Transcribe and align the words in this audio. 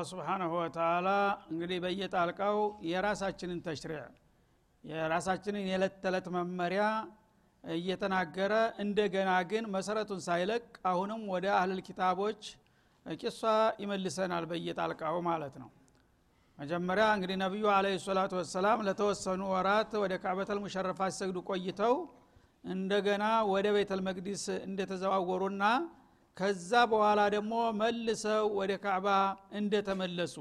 አላህ 0.00 0.10
ስብሓናሁ 0.10 0.52
ወተላ 0.56 1.08
እንግዲህ 1.50 1.78
በየጣልቃው 1.84 2.58
የራሳችንን 2.90 3.58
ተሽሪዕ 3.64 3.98
የራሳችንን 4.84 5.64
የዕለት 5.64 5.94
ተዕለት 6.02 6.26
መመሪያ 6.36 6.84
እየተናገረ 7.64 8.52
እንደገና 8.84 9.32
ግን 9.50 9.66
መሰረቱን 9.74 10.20
ሳይለቅ 10.28 10.62
አሁንም 10.90 11.20
ወደ 11.34 11.46
አህልል 11.56 11.80
ኪታቦች 11.88 12.40
ቂሷ 13.06 13.42
ይመልሰናል 13.82 14.46
በየጣልቃው 14.52 15.18
ማለት 15.28 15.54
ነው። 15.62 15.68
መጀመሪያ 16.58 17.06
እንግዲህ 17.16 17.38
ነቢዩ 17.44 17.66
አለ 17.76 17.92
ሰላቱ 18.08 18.34
ወሰላም 18.40 18.86
ለተወሰኑ 18.88 19.42
ወራት 19.54 19.92
ወደ 20.02 20.16
ካዕበተል 20.24 20.60
ሙሸረፋ 20.64 21.10
ሲሰግዱ 21.12 21.38
ቆይተው 21.50 21.94
እንደገና 22.72 23.26
ወደ 23.52 23.68
ቤተል 23.76 24.02
መቅዲስ 24.08 24.44
እንደተዘዋወሩና 24.66 25.64
ከዛ 26.36 26.72
በኋላ 26.90 27.20
ደግሞ 27.34 27.52
መልሰው 27.80 28.44
ወደ 28.58 28.72
ካዕባ 28.84 29.08
እንደተመለሱ። 29.60 30.34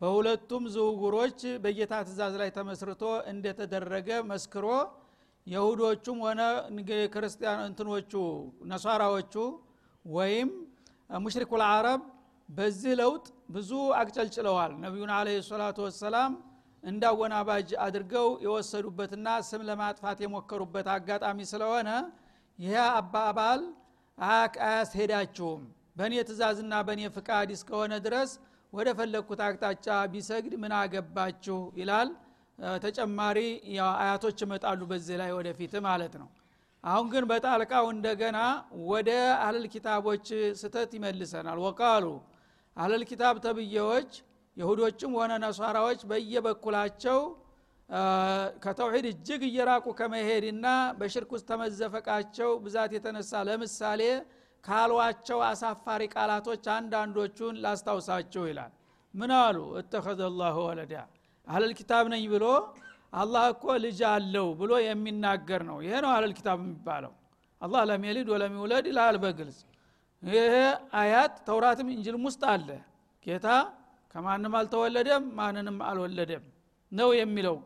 በሁለቱም 0.00 0.64
ዝውውሮች 0.74 1.40
በጌታ 1.62 1.94
ትእዛዝ 2.06 2.34
ላይ 2.40 2.50
ተመስርቶ 2.56 3.02
እንደተደረገ 3.32 4.08
መስክሮ 4.30 4.66
የሁዶቹም 5.46 6.18
ሆነ 6.24 6.40
ክርስቲያን 7.14 7.60
እንትኖቹ 7.68 8.12
ነሷራዎቹ 8.70 9.34
ወይም 10.04 10.48
ሙሽሪኩ 11.20 11.52
ልዓረብ 11.62 12.00
በዚህ 12.48 12.92
ለውጥ 13.00 13.24
ብዙ 13.54 13.70
አቅጨልጭለዋል። 13.98 14.72
ነቢዩን 14.84 15.12
አለ 15.16 15.28
ሰላቱ 15.48 15.78
ወሰላም 15.86 16.32
እንዳወናባጅ 16.84 17.68
አድርገው 17.84 18.28
የወሰዱበትና 18.44 19.28
ስም 19.48 19.62
ለማጥፋት 19.68 20.18
የሞከሩበት 20.24 20.86
አጋጣሚ 20.94 21.38
ስለሆነ 21.52 21.88
ይህ 22.58 22.78
አባባል 22.94 23.60
አያስሄዳችሁም። 24.20 25.62
በእኔ 25.96 26.14
ትእዛዝና 26.28 26.74
በእኔ 26.86 27.02
ፍቃድ 27.14 27.48
እስከሆነ 27.54 27.92
ድረስ 28.06 28.30
ወደ 28.72 28.88
ፈለግኩት 28.98 29.40
አቅጣጫ 29.46 29.86
ቢሰግድ 30.12 30.52
ምን 30.62 30.72
አገባችሁ? 30.80 31.58
ይላል። 31.80 32.10
ተጨማሪ 32.84 33.38
አያቶች 33.98 34.38
ይመጣሉ 34.44 34.80
በዚህ 34.90 35.16
ላይ 35.20 35.30
ወደፊት 35.38 35.74
ማለት 35.86 36.14
ነው። 36.20 36.28
አሁን 36.84 37.06
ግን 37.12 37.24
በጣልቃው 37.30 37.86
እንደገና 37.94 38.38
ወደ 38.90 39.10
አህለል 39.40 39.66
ኪታቦች 39.72 40.26
ስተት 40.60 40.92
ይመልሰናል። 40.98 41.58
ወቃሉ 41.64 42.04
አህለል 42.76 43.02
ኪታብ 43.10 43.36
ተብዬዎች 43.46 44.10
የሁዶችም 44.56 45.12
ሆነ 45.18 45.32
ነሷራዎች 45.44 46.00
በየበኩላቸው 46.10 47.18
ከተውሂድ 48.64 49.06
እጅግ 49.10 49.42
እየራቁ 49.46 49.86
ከመሄድና 49.98 50.66
በሽርክ 50.98 51.30
ውስጥ 51.34 51.46
ተመዘፈቃቸው 51.50 52.50
ብዛት 52.64 52.92
የተነሳ 52.96 53.40
ለምሳሌ 53.48 54.02
ካሏቸው 54.64 55.38
አሳፋሪ 55.48 56.02
ቃላቶች 56.14 56.64
አንዳንዶቹን 56.74 57.54
ላስታውሳችሁ 57.64 58.42
ይላል። 58.50 58.72
ምን 59.14 59.30
አሉ? 59.38 59.58
እተኸዘ 59.80 60.20
ላሁ 60.40 60.56
ወለዳ። 60.68 60.94
አህለል 61.46 61.72
ኪታብ 61.80 62.04
ነኝ 62.12 62.24
ብሎ 62.34 62.44
አላህ 63.12 63.44
እኮ 63.54 63.64
ልጅ 63.84 64.00
አለው 64.10 64.48
ብሎ 64.60 64.72
የሚናገር 64.82 65.62
ነው። 65.70 65.78
ይሄ 65.86 65.94
ነው 66.04 66.10
አህለል 66.12 66.34
ኪታብ 66.38 66.58
የሚባለው። 66.62 67.12
አላህ 67.60 67.82
ለም 67.90 68.04
የሊድ 68.08 68.28
ይላል 68.88 69.16
በግልጽ። 69.24 69.58
ይሄ 70.22 70.54
አያት 71.00 71.34
ተውራትም 71.46 71.90
እንጅልም 71.94 72.24
ውስጥ 72.28 72.42
አለ። 72.52 72.68
ጌታ 73.26 73.48
ከማንም 74.14 74.54
አልተወለደም 74.58 75.24
ማንንም 75.38 75.76
አልወለደም 75.82 76.44
ነው 76.92 77.10
የሚለው። 77.18 77.56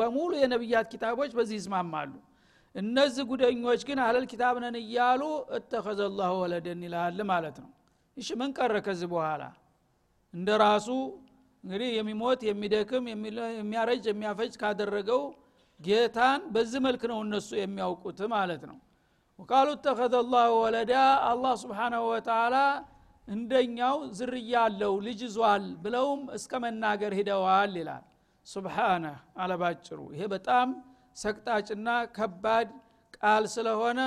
በሙሉ 0.00 0.30
የነቢያት 0.40 0.86
ኪታቦች 0.92 1.30
በዚህ 1.38 1.56
ይስማማሉ። 1.60 2.12
እነዚህ 2.74 3.24
ጉደኞች 3.30 3.80
ግን 3.88 3.98
አህለል 4.02 4.26
ኪታብ 4.32 4.56
ነን 4.64 4.76
እያሉ 4.80 5.22
እተኸዘ 5.58 6.00
ላሁ 6.18 6.34
ወለደን 6.42 6.80
ይላል 6.86 7.18
ማለት 7.30 7.56
ነው። 7.62 7.70
እሺ 8.16 8.28
ምን 8.40 8.50
ቀረ 8.58 8.74
ከዚህ 8.86 9.08
በኋላ? 9.12 9.42
እንደ 10.34 10.48
ራሱ 10.62 10.88
እንግዲህ 11.64 11.88
የሚሞት 11.96 12.40
የሚደክም 12.48 13.04
የሚያረጅ 13.12 14.04
የሚያፈጅ 14.10 14.52
ካደረገው 14.60 15.22
ጌታን 15.80 16.40
በዚህ 16.54 16.80
መልክ 16.86 17.02
ነው 17.10 17.18
እነሱ 17.24 17.48
የሚያውቁት 17.60 18.20
ማለት 18.34 18.62
ነው። 18.70 18.76
ወቃሉ 19.38 19.68
እተኸዘ 19.76 20.14
ላሁ 20.32 20.52
ወለዳ 20.62 20.92
አላህ 21.28 21.52
ስብሓናሁ 21.62 22.04
ወተላ 22.12 22.56
እንደኛው 23.28 23.96
ዝርያ 24.18 24.54
አለው 24.66 24.94
ልጅ 25.06 25.20
ዟል 25.34 25.64
ብለውም 25.82 26.22
እስከ 26.38 26.52
መናገር 26.64 27.12
ሂደዋል 27.18 27.72
ይላል 27.80 28.04
ሱብሓነህ 28.48 29.16
አለባጭሩ 29.42 29.98
ይሄ 30.14 30.22
በጣም 30.34 30.68
ሰቅጣጭና 31.16 31.88
ከባድ 32.16 32.68
ቃል 33.16 33.44
ስለሆነ 33.54 34.00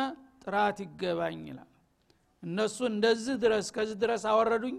ጥራት 0.44 0.78
ይገባኝ 0.86 1.42
ይላል። 1.50 1.68
እነሱ 2.44 2.78
እንደዚህ 2.92 3.36
ድረስ 3.44 3.68
ከዚህ 3.76 3.98
ድረስ 4.04 4.24
አወረዱኝ 4.32 4.78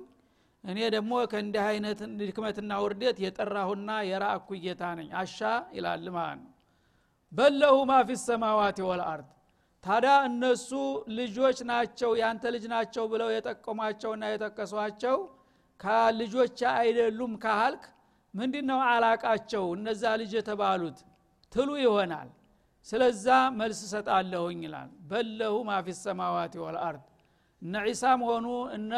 እኔ 0.64 0.78
ደግሞ 0.94 1.12
ከእንዲህ 1.30 1.64
አይነት 1.68 2.00
ድክመትና 2.20 2.72
ውርደት 2.84 3.16
የጠራሁና 3.24 3.90
የራእኩ 4.08 4.48
ጌታ 4.64 4.82
ነኝ። 4.98 5.08
አሻ 5.20 5.38
ይላል 5.76 6.06
ማለት 6.16 6.40
ነው። 6.42 6.50
በለሁ 7.32 7.76
ማ 7.90 8.00
ፊ 8.08 8.16
ሰማዋት 8.24 8.78
ወልአርድ 8.88 9.28
ታዲያ 9.84 10.14
እነሱ 10.28 10.68
ልጆች 11.18 11.58
ናቸው 11.70 12.10
ያንተ 12.20 12.44
ልጅ 12.54 12.64
ናቸው 12.74 13.04
ብለው 13.12 13.28
የጠቀሟቸውና 13.32 14.24
የጠቀሷቸው 14.32 15.16
ከልጆች 15.80 16.58
አይደሉም 16.74 17.32
ካህልክ 17.44 17.84
ምንድ 18.34 18.54
ነው 18.68 18.80
አላቃቸው? 18.88 19.64
እነዛ 19.76 20.02
ልጅ 20.20 20.32
የተባሉት 20.38 20.98
ትሉ 21.52 21.68
ይሆናል። 21.82 22.28
ስለዛ 22.86 23.26
መልስ 23.58 23.80
ሰጣለሁኝ 23.92 24.60
ይላል። 24.66 24.88
በለሁ 25.10 25.54
ማፊ 25.68 25.86
ሰማዋት 25.98 26.54
ወልአርድ 26.62 27.02
እነ 27.62 27.74
ዒሳም 27.86 28.20
ሆኑ 28.28 28.46
እነ 28.76 28.92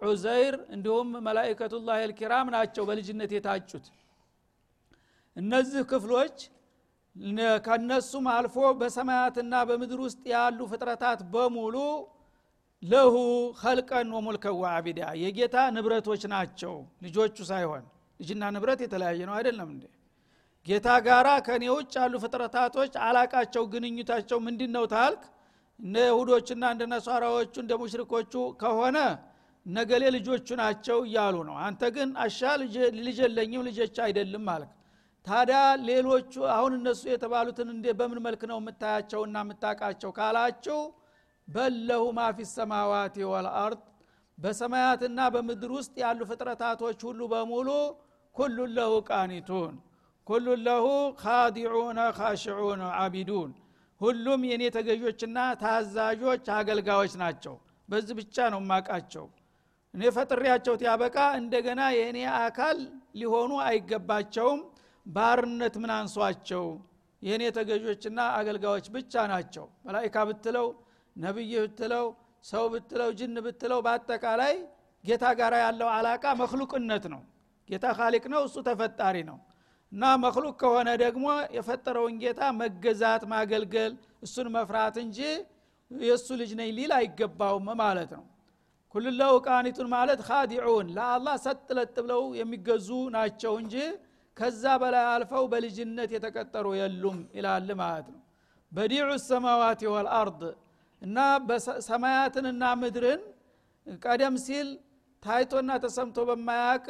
ዑዘይር 0.00 0.54
እንዲሁም 0.74 1.08
መላይከቱላህ 1.26 1.98
ልኪራም 2.10 2.46
ናቸው 2.54 2.82
በልጅነት 2.88 3.30
የታጩት። 3.36 3.86
እነዚህ 5.36 5.82
ክፍሎች 5.90 6.36
ከነሱም 7.66 8.26
አልፎ 8.34 8.56
በሰማያትና 8.80 9.54
በምድር 9.68 10.00
ውስጥ 10.06 10.22
ያሉ 10.32 10.60
ፍጥረታት 10.70 11.20
በሙሉ 11.32 11.76
ለሁ 12.82 13.14
ኸልቀን 13.60 14.08
ወሙልከን 14.16 14.54
ወአቢዳ 14.60 15.00
የጌታ 15.22 15.56
ንብረቶች 15.74 16.22
ናቸው 16.32 16.74
ልጆቹ 17.04 17.36
ሳይሆን 17.50 17.84
ልጅና 18.22 18.42
ንብረት 18.54 18.80
የተለያየ 18.84 19.20
ነው። 19.28 19.34
አይደለም 19.38 19.68
እንዴ? 19.74 19.84
ጌታ 20.66 20.88
ጋራ 21.06 21.28
ከእኔ 21.46 21.64
ውጭ 21.72 21.94
ያሉ 21.98 22.14
ፍጥረታቶች 22.24 22.92
አላቃቸው 23.06 23.64
ግንኙታቸው 23.72 24.38
ምንድን 24.46 24.70
ነው 24.76 24.84
ታልክ? 24.92 25.22
እንደ 25.80 25.96
ይሁዶችና 26.08 26.64
እንደ 26.74 26.82
ነሷራዎቹ 26.92 27.54
እንደ 27.62 27.72
ሙሽሪኮቹ 27.80 28.32
ከሆነ 28.60 28.98
ነገሌ 29.66 30.02
ልጆቹ 30.16 30.48
ናቸው 30.60 30.98
እያሉ 31.06 31.36
ነው። 31.48 31.56
አንተ 31.66 31.82
ግን 31.96 32.08
አሻ 32.24 32.40
ልጅ 32.60 32.74
የለኝም 33.20 33.62
ልጆች 33.68 33.96
አይደለም 34.06 34.46
አልክ። 34.54 34.70
ታዲያ 35.26 35.58
ሌሎቹ 35.88 36.32
አሁን 36.54 36.72
እነሱ 36.78 37.02
የተባሉትን 37.10 37.68
እንዴ 37.74 37.86
በምን 37.98 38.20
መልክ 38.26 38.42
ነው 38.50 38.58
የምታያቸውና 38.60 39.36
የምታቃቸው 39.44 40.10
ካላችሁ 40.16 40.78
በለሁ 41.48 42.02
ማፊ 42.18 42.38
ሰማዋት 42.52 43.16
ወልአርድ 43.32 43.82
በሰማያትና 44.38 45.20
በምድር 45.34 45.72
ውስጥ 45.76 45.94
ያሉ 46.02 46.20
ፍጥረታቶች 46.30 47.00
ሁሉ 47.08 47.20
በሙሉ 47.32 47.68
ኩሉን 48.36 48.70
ለሁ 48.76 48.92
ቃኒቱን 49.08 49.74
ኩሉን 50.26 50.60
ለሁ 50.66 50.86
ካዲዑነ 51.22 52.00
ካሽዑነ 52.18 52.82
አቢዱን 53.00 53.50
ሁሉም 54.00 54.40
የእኔ 54.48 54.64
ተገዦችና 54.76 55.38
ታዛዦች 55.62 56.46
አገልጋዮች 56.56 57.12
ናቸው። 57.22 57.54
በዚህ 57.88 58.14
ብቻ 58.20 58.36
ነው 58.52 58.60
ማቃቸው 58.70 59.26
እኔ 59.94 60.02
ፈጥሬያቸው 60.16 60.74
ያበቃ 60.86 61.16
እንደገና 61.40 61.80
የእኔ 61.96 62.18
አካል 62.38 62.78
ሊሆኑ 63.20 63.52
አይገባቸውም። 63.66 64.60
ባርነት 65.06 65.74
ምን 65.82 65.90
አንሷቸው? 65.96 66.64
የእኔ 67.22 67.42
ተገዦችና 67.56 68.20
አገልጋዮች 68.38 68.86
ብቻ 68.94 69.14
ናቸው። 69.32 69.66
መላይካ 69.86 70.16
ብትለው 70.28 70.68
ነቢይ 71.16 71.52
ብትለው 71.64 72.06
ሰው 72.44 72.64
ብትለው 72.72 73.10
ጅን 73.18 73.36
ብትለው 73.46 73.80
በአጠቃላይ 73.86 74.54
ጌታ 75.04 75.24
ጋር 75.40 75.54
ያለው 75.64 75.88
አላቃ 75.96 76.24
መክሉቅነት 76.40 77.04
ነው 77.12 77.22
ጌታ 77.72 77.86
ካሊቅ 77.98 78.24
ነው 78.32 78.42
እሱ 78.46 78.56
ተፈጣሪ 78.68 79.16
ነው። 79.30 79.38
እና 79.92 80.04
መክሉቅ 80.22 80.54
ከሆነ 80.60 80.90
ደግሞ 81.02 81.24
የፈጠረውን 81.56 82.14
ጌታ 82.22 82.42
መገዛት 82.60 83.22
ማገልገል 83.32 83.92
እሱን 84.26 84.46
መፍራት 84.54 84.96
እንጂ 85.02 85.18
የእሱ 85.90 86.28
ልጅ 86.40 86.50
ነኝ 86.60 86.70
ሊል 86.76 86.92
አይገባውም 86.98 87.66
ማለት 87.82 88.12
ነው። 88.16 88.24
ኩልለው 88.94 89.34
ቃኒቱን 89.46 89.88
ማለት 89.94 90.20
ካዲዑን 90.26 90.88
ለአላህ 90.96 91.36
ሰጥለጥ 91.44 91.94
ብለው 91.98 92.22
የሚገዙ 92.40 92.88
ናቸው 93.14 93.52
እንጂ 93.62 93.74
ከዛ 94.36 94.64
በላይ 94.82 95.04
አልፈው 95.12 95.44
በልጅነት 95.52 96.10
የተቀጠሩ 96.16 96.66
የሉም 96.80 97.18
ይላል 97.36 97.68
ማለት 97.80 98.06
ነው። 98.14 98.20
በዲዑ 98.72 99.08
ሰማዋት 99.26 99.80
ወልአርድ 99.94 100.42
እና 101.02 101.18
ሰማያትንና 101.88 102.64
ምድርን 102.82 103.22
ቀደም 104.02 104.34
ሲል 104.44 104.68
ታይቶና 105.22 105.70
ተሰምቶ 105.82 106.18
በማያቅ 106.28 106.86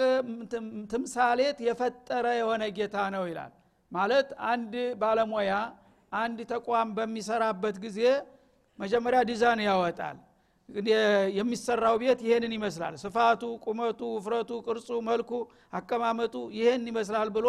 ትምሳሌት 0.92 1.58
የፈጠረ 1.66 2.26
የሆነ 2.38 2.62
ጌታ 2.76 2.96
ነው 3.14 3.24
ይላል። 3.30 3.52
ማለት 3.92 4.28
አንድ 4.50 4.72
ባለሙያ 5.00 5.54
አንድ 6.12 6.38
ተቋም 6.52 6.88
በሚሰራበት 6.96 7.76
ጊዜ 7.84 8.00
መጀመሪያ 8.78 9.20
ዲዛይን 9.30 9.60
ያወጣል። 9.66 10.18
የሚሰራው 11.38 11.96
ቤት 12.02 12.20
ይሄንን 12.26 12.52
ይመስላል። 12.56 12.94
ስፋቱ 13.02 13.42
ቁመቱ 13.64 14.00
ውፍረቱ 14.14 14.50
ቅርጹ 14.66 14.88
መልኩ 15.08 15.30
አቀማመጡ 15.72 16.34
ይሄን 16.58 16.84
ይመስላል 16.90 17.30
ብሎ 17.36 17.48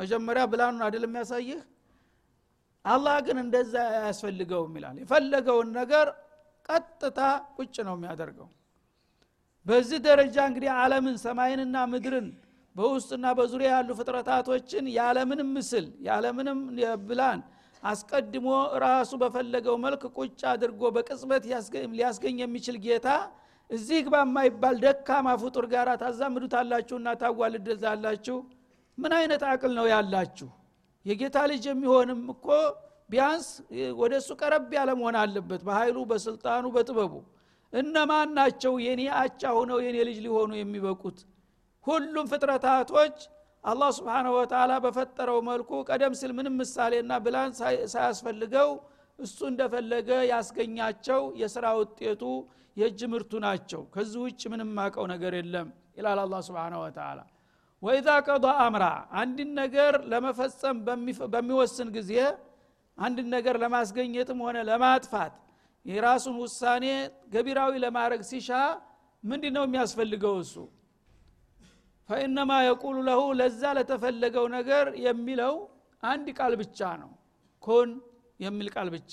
መጀመሪያ 0.00 0.42
ብላኑን 0.52 0.82
አይደል 0.86 1.04
የሚያሳይህ? 1.08 1.60
አላህ 2.84 3.16
ግን 3.26 3.36
እንደዛ 3.42 3.74
አያስፈልገውም 3.94 4.72
ይላል። 4.78 4.96
የፈለገውን 5.02 5.68
ነገር 5.80 6.06
ቀጥታ 6.68 7.20
ቁጭ 7.56 7.76
ነው 7.88 7.94
የሚያደርገው 7.98 8.48
በዚህ 9.66 9.98
ደረጃ 10.06 10.36
እንግዲህ 10.48 10.70
አለምን 10.78 11.16
ሰማይንና 11.24 11.76
ምድርን 11.92 12.28
በውስጥና 12.76 13.26
በዙሪያ 13.38 13.70
ያሉ 13.74 13.90
ፍጥረታቶችን 13.98 14.84
ያለምንም 14.96 15.50
ምስል 15.56 15.86
ያለምንም 16.06 16.60
ብላን 17.08 17.40
አስቀድሞ 17.82 18.48
ራሱ 18.84 19.12
በፈለገው 19.22 19.76
መልክ 19.84 20.02
ቁጭ 20.16 20.40
አድርጎ 20.52 20.82
በቅጽበት 20.96 21.44
ሊያስገኝ 21.92 22.36
የሚችል 22.42 22.76
ጌታ 22.84 23.08
እዚህ 23.70 23.98
ግባ 24.06 24.16
የማይባል 24.22 24.76
ደካማ 24.84 25.28
ፍጡር 25.42 25.66
ጋር 25.72 25.88
ታዛምዱታላችሁና 26.02 27.08
ታጓልድታላችሁ 27.22 28.36
ምን 28.98 29.12
አይነት 29.18 29.42
አቅል 29.50 29.72
ነው 29.78 29.86
ያላችሁ? 29.92 30.48
የጌታ 31.06 31.36
ልጅ 31.50 31.64
የሚሆንም 31.70 32.20
እኮ 32.34 32.46
ቢያንስ 33.10 33.46
ወደ 34.00 34.12
እሱ 34.20 34.30
ቀረብ 34.40 34.68
ያለ 34.76 34.90
መሆን 34.98 35.16
አለበት። 35.22 35.62
በኃይሉ 35.68 35.98
በስልጣኑ 36.10 36.64
በጥበቡ 36.76 37.12
እነማን 37.72 38.30
ናቸው 38.38 38.74
የኔ 38.84 39.02
አቻ 39.20 39.42
ሆነው 39.56 39.78
የኔ 39.84 39.96
ልጅ 40.08 40.18
ሊሆኑ 40.24 40.50
የሚበቁት? 40.58 41.18
ሁሉም 41.84 42.26
ፍጥረታቶች 42.32 43.16
አላህ 43.64 43.90
ስብሓንሁ 43.96 44.32
ወተላ 44.38 44.72
በፈጠረው 44.84 45.38
መልኩ 45.48 45.70
ቀደም 45.88 46.14
ሲል 46.20 46.32
ምንም 46.38 46.54
ምሳሌና 46.60 47.12
ብላን 47.24 47.50
ሳያስፈልገው 47.92 48.70
እሱ 49.18 49.38
እንደፈለገ 49.50 50.10
ያስገኛቸው 50.32 51.22
የስራ 51.42 51.66
ውጤቱ 51.80 52.22
የእጅ 52.76 53.00
ምርቱ 53.12 53.32
ናቸው። 53.46 53.82
ከዚህ 53.94 54.20
ውጭ 54.24 54.42
ምንም 54.52 54.70
ማቀው 54.78 55.06
ነገር 55.12 55.32
የለም 55.38 55.68
ይላል 55.98 56.18
አላ 56.22 56.34
ስብን 56.46 56.74
ወተላ 56.82 57.18
ወኢዛ 57.82 58.08
ቀض 58.26 58.46
አምራ 58.64 58.84
አንድን 59.20 59.50
ነገር 59.60 59.94
ለመፈጸም 60.10 60.76
በሚወስን 61.32 61.88
ጊዜ 61.96 62.12
አንድን 62.98 63.28
ነገር 63.34 63.56
ለማስገኘትም 63.62 64.40
ሆነ 64.44 64.58
ለማጥፋት 64.68 65.34
የራሱን 65.86 66.36
ውሳኔ 66.42 66.84
ገቢራዊ 67.34 67.72
ለማድረግ 67.84 68.20
ሲሻ 68.28 68.50
ምንድ 69.24 69.44
ነው 69.56 69.64
የሚያስፈልገው 69.66 70.34
እሱ? 70.42 70.54
ፈኢነማ 72.08 72.52
የቁሉ 72.66 72.96
ለሁ 73.08 73.20
ለዛ 73.40 73.62
ለተፈለገው 73.78 74.46
ነገር 74.56 74.86
የሚለው 75.06 75.54
አንድ 76.02 76.26
ቃል 76.38 76.52
ብቻ 76.62 76.80
ነው። 77.02 77.10
ኩን 77.62 77.90
የሚል 78.40 78.68
ቃል 78.74 78.88
ብቻ 78.94 79.12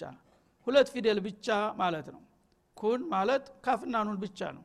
ሁለት 0.68 0.88
ፊደል 0.94 1.20
ብቻ 1.28 1.48
ማለት 1.82 2.08
ነው። 2.16 2.22
ኩን 2.78 3.02
ማለት 3.14 3.46
ካፍና 3.66 3.96
ኑን 4.08 4.18
ብቻ 4.24 4.40
ነው። 4.58 4.64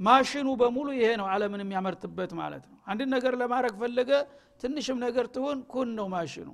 ማሽኑ 0.00 0.48
በሙሉ 0.60 0.88
ይሄ 0.98 1.08
ነው 1.20 1.26
አለምን 1.32 1.60
የሚያመርትበት 1.64 2.30
ማለት 2.40 2.64
ነው። 2.70 2.78
አንድ 2.86 3.02
ነገር 3.14 3.34
ለማድረግ 3.42 3.74
ፈለገ 3.82 4.10
ትንሽም 4.62 4.98
ነገር 5.04 5.26
ትሁን 5.34 5.58
ኩን 5.72 5.88
ነው 5.98 6.06
ማሽኑ 6.14 6.48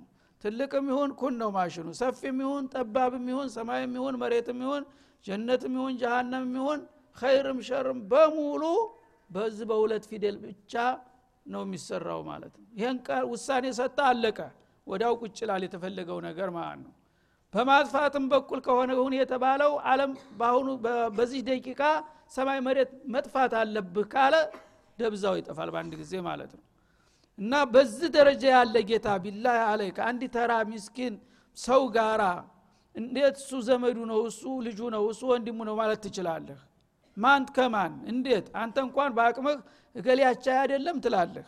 ትልቅም 0.44 0.86
ይሁን 0.90 1.10
ኩን 1.20 1.34
ነው 1.40 1.50
ማሽኑ። 1.56 1.88
ሰፊም 2.00 2.38
ይሁን 2.44 2.64
ጠባብም 2.74 3.26
ይሁን 3.32 3.48
ሰማይም 3.56 3.92
ይሁን 3.98 4.14
መሬትም 4.22 4.60
ይሁን 4.64 4.84
ጀነትም 5.24 5.74
ይሁን 5.78 5.94
ጀሃነምም 6.02 6.54
ይሁን 6.58 6.80
ኸይርም 7.16 7.58
ሸርም 7.68 7.98
በሙሉ 8.10 8.62
በዚህ 9.30 9.66
በሁለት 9.70 10.04
ፊደል 10.10 10.36
ብቻ 10.44 10.74
ነው 11.46 11.62
የሚሰራው 11.66 12.20
ማለት 12.30 12.54
ነው። 12.58 12.66
ይህን 12.78 12.98
ውሳኔ 13.30 13.66
ሰጠ 13.78 13.98
አለቀ። 14.08 14.38
ወዳው 14.86 15.14
ቁጭላል 15.22 15.62
የተፈለገው 15.66 16.18
ነገር 16.28 16.48
ማለት 16.56 16.80
ነው። 16.84 16.92
በማጥፋትም 17.54 18.24
በኩል 18.32 18.60
ከሆነ 18.66 18.90
ሁን 18.98 19.14
የተባለው 19.18 19.72
አለም 19.90 20.10
በአሁኑ 20.40 20.68
በዚህ 21.16 21.40
ደቂቃ 21.48 21.80
ሰማይ 22.32 22.58
መሬት 22.66 22.90
መጥፋት 23.14 23.52
አለብህ 23.60 24.06
ካለ 24.12 24.34
ደብዛው 24.98 25.34
ይጠፋል 25.40 25.68
በአንድ 25.74 25.92
ጊዜ 26.00 26.12
ማለት 26.28 26.50
ነው 26.56 26.64
እና 27.40 27.54
በዚህ 27.72 28.08
ደረጃ 28.16 28.42
ያለ 28.54 28.76
ጌታ 28.88 29.08
ቢላ 29.24 29.46
አለ 29.68 29.82
ከአንድ 29.96 30.22
ተራ 30.34 30.52
ሚስኪን 30.70 31.14
ሰው 31.56 31.82
ጋራ 31.94 32.22
እንዴት 32.94 33.36
እሱ 33.40 33.50
ዘመዱ 33.68 33.98
ነው 34.10 34.20
እሱ 34.28 34.42
ልጁ 34.66 34.80
ነው 34.94 35.02
እሱ 35.12 35.22
ወንድሙ 35.32 35.58
ነው 35.68 35.74
ማለት 35.80 36.00
ትችላለህ? 36.04 36.58
ማን 37.16 37.42
ከማን? 37.56 37.92
እንዴት? 38.12 38.46
አንተ 38.60 38.76
እንኳን 38.86 39.10
በአቅምህ 39.16 39.56
እገሌ 39.94 40.20
አቻ 40.30 40.46
አይደለም 40.62 40.96
ትላለህ? 41.04 41.46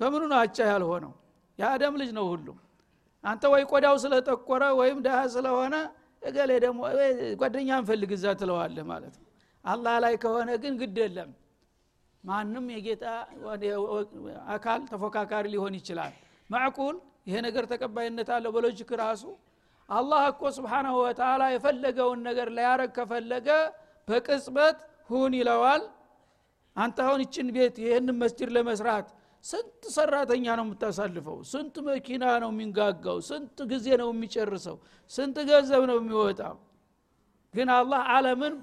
በምኑ 0.00 0.22
ነው 0.32 0.38
አቻ 0.42 0.58
ያልሆነው? 0.72 1.12
የአደም 1.58 1.94
ልጅ 2.00 2.10
ነው 2.18 2.26
ሁሉም። 2.32 2.58
አንተ 3.24 3.44
ወይ 3.52 3.62
ቆዳው 3.70 3.96
ስለጠቆረ 4.04 4.64
ወይም 4.80 4.98
ድሃ 5.06 5.16
ስለሆነ 5.34 5.74
እገሌ 6.22 6.50
ደግሞ 6.64 6.80
ጓደኛ 7.40 7.70
እንፈልግ 7.80 8.10
እዛ 8.16 8.26
ትለዋለህ 8.40 8.84
ማለት 8.92 9.14
ነው። 9.20 9.26
አላህ 9.64 9.94
ላይ 10.04 10.14
ከሆነ 10.22 10.50
ግን 10.62 10.74
ግድ 10.82 10.96
የለም 11.02 11.30
ማንም 12.24 12.66
የጌታ 12.74 13.04
አካል 14.54 14.80
ተፎካካሪ 14.90 15.46
ሊሆን 15.54 15.74
ይችላል። 15.78 16.14
ማዕቁል 16.50 16.96
ይሄ 17.28 17.36
ነገር 17.46 17.64
ተቀባይነት 17.72 18.28
አለው 18.36 18.50
በሎጂክ 18.56 18.90
ራሱ። 19.00 19.24
አላህ 19.88 20.22
እኮ 20.32 20.42
ስብሓናሁ 20.56 20.94
ወተላ 21.02 21.42
የፈለገውን 21.52 22.20
ነገር 22.28 22.48
ሊያረግ 22.56 22.90
ከፈለገ 22.96 23.48
በቅጽበት 24.08 24.76
ሁን 25.10 25.32
ይለዋል። 25.38 25.82
አንተ 26.76 26.98
አሁን 27.04 27.20
ይችን 27.24 27.48
ቤት 27.56 27.76
ይህን 27.84 28.08
መስጅድ 28.20 28.50
ለመስራት 28.56 29.06
ስንት 29.44 29.82
ሰራተኛ 29.94 30.46
ነው 30.58 30.64
የምታሳልፈው? 30.66 31.36
ስንት 31.50 31.74
መኪና 31.88 32.24
ነው 32.42 32.50
የሚንጋጋው? 32.52 33.18
ስንት 33.28 33.58
ጊዜ 33.70 33.86
ነው 34.00 34.08
የሚጨርሰው? 34.12 34.76
ስንት 35.10 35.36
ገንዘብ 35.50 35.82
ነው 35.90 35.96
የሚወጣው? 36.00 36.56
ግን 37.54 37.68
አላህ 37.76 38.00
አለምን 38.14 38.54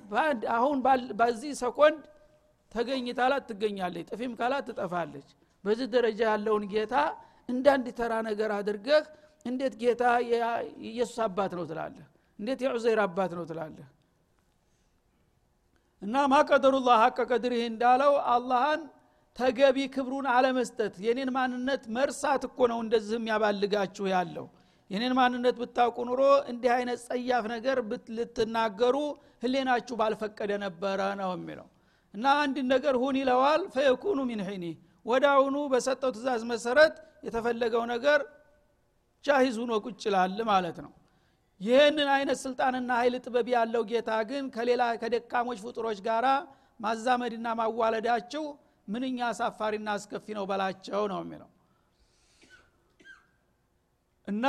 አሁን 0.58 0.78
በዚህ 1.20 1.52
ሰኮንድ 1.62 2.02
ተገኝ 2.76 3.08
ታላት 3.20 3.44
ትገኛለች 3.50 4.08
ጥፊም 4.12 4.34
ካላት 4.40 4.66
ትጠፋለች። 4.70 5.28
በዚህ 5.64 5.88
ደረጃ 5.94 6.22
ያለውን 6.32 6.64
ጌታ 6.74 6.96
እንዳንድ 7.50 7.88
ተራ 8.00 8.14
ነገር 8.28 8.50
አድርገህ 8.58 9.04
እንዴት 9.46 9.74
ጌታ 9.82 10.04
የኢየሱስ 10.32 11.18
አባት 11.26 11.52
ነው 11.58 11.66
ትላለህ? 11.70 12.06
እንዴት 12.40 12.60
የዑዘይር 12.66 13.00
አባት 13.04 13.32
ነው 13.38 13.44
ትላለህ? 13.50 13.88
እና 16.02 16.16
ማቀደሩላህ 16.32 16.98
ሀቀ 17.04 17.20
ቀድርህ 17.32 17.62
እንዳለው 17.72 18.14
አላህን 18.34 18.82
ተገቢ 19.38 19.78
ክብሩን 19.94 20.28
አለመስጠት። 20.34 20.94
የኔን 21.06 21.30
ማንነት 21.38 21.84
መርሳት 21.96 22.44
እኮ 22.50 22.60
ነው 22.72 22.80
እንደዚህ 22.86 23.16
የሚያባልጋችሁ 23.20 24.06
ያለው። 24.14 24.46
የኔን 24.90 25.14
ማንነት 25.20 25.56
ብታውቁ 25.62 25.98
ኑሮ 26.10 26.22
እንዲህ 26.52 26.72
አይነት 26.76 27.00
ጸያፍ 27.08 27.46
ነገር 27.54 27.78
ልትናገሩ 28.18 28.96
ህሌናችሁ 29.44 29.96
ባልፈቀደ 30.02 30.52
ነበረ 30.66 31.00
ነው 31.22 31.32
የሚለው 31.36 31.68
እና 32.16 32.26
አንድ 32.42 32.58
ነገር 32.74 32.96
ሁን 33.02 33.16
ይለዋል። 33.22 33.62
ፈየኩኑ 33.76 34.20
ሚን 34.30 34.42
ሒኒ 34.48 34.66
አሁኑ 35.32 35.56
በሰጠው 35.72 36.12
ትእዛዝ 36.16 36.44
መሰረት 36.52 36.94
የተፈለገው 37.26 37.84
ነገር 37.94 38.20
ጃሂዝ 39.26 39.56
ሁኖ 39.62 39.74
ቁጭ 39.86 40.04
ማለት 40.50 40.78
ነው። 40.86 40.92
ይህንን 41.62 42.08
አይነት 42.16 42.38
ስልጣንና 42.44 42.92
ኃይል 43.00 43.16
ጥበብ 43.26 43.48
ያለው 43.54 43.84
ጌታ 43.92 44.12
ግን 44.30 44.46
ከሌላ 44.56 44.84
ከደካሞች 45.02 45.60
ፍጡሮች 45.66 46.00
ጋር 46.08 46.26
ማዛመድና 46.80 47.48
ማዋለዳቸው 47.60 48.44
ምንኛ 48.88 49.20
አሳፋሪና 49.30 49.90
አስከፊ 49.98 50.26
ነው 50.38 50.46
በላቸው 50.50 51.04
ነው 51.12 51.20
የሚለው። 51.24 51.50
እና 54.28 54.46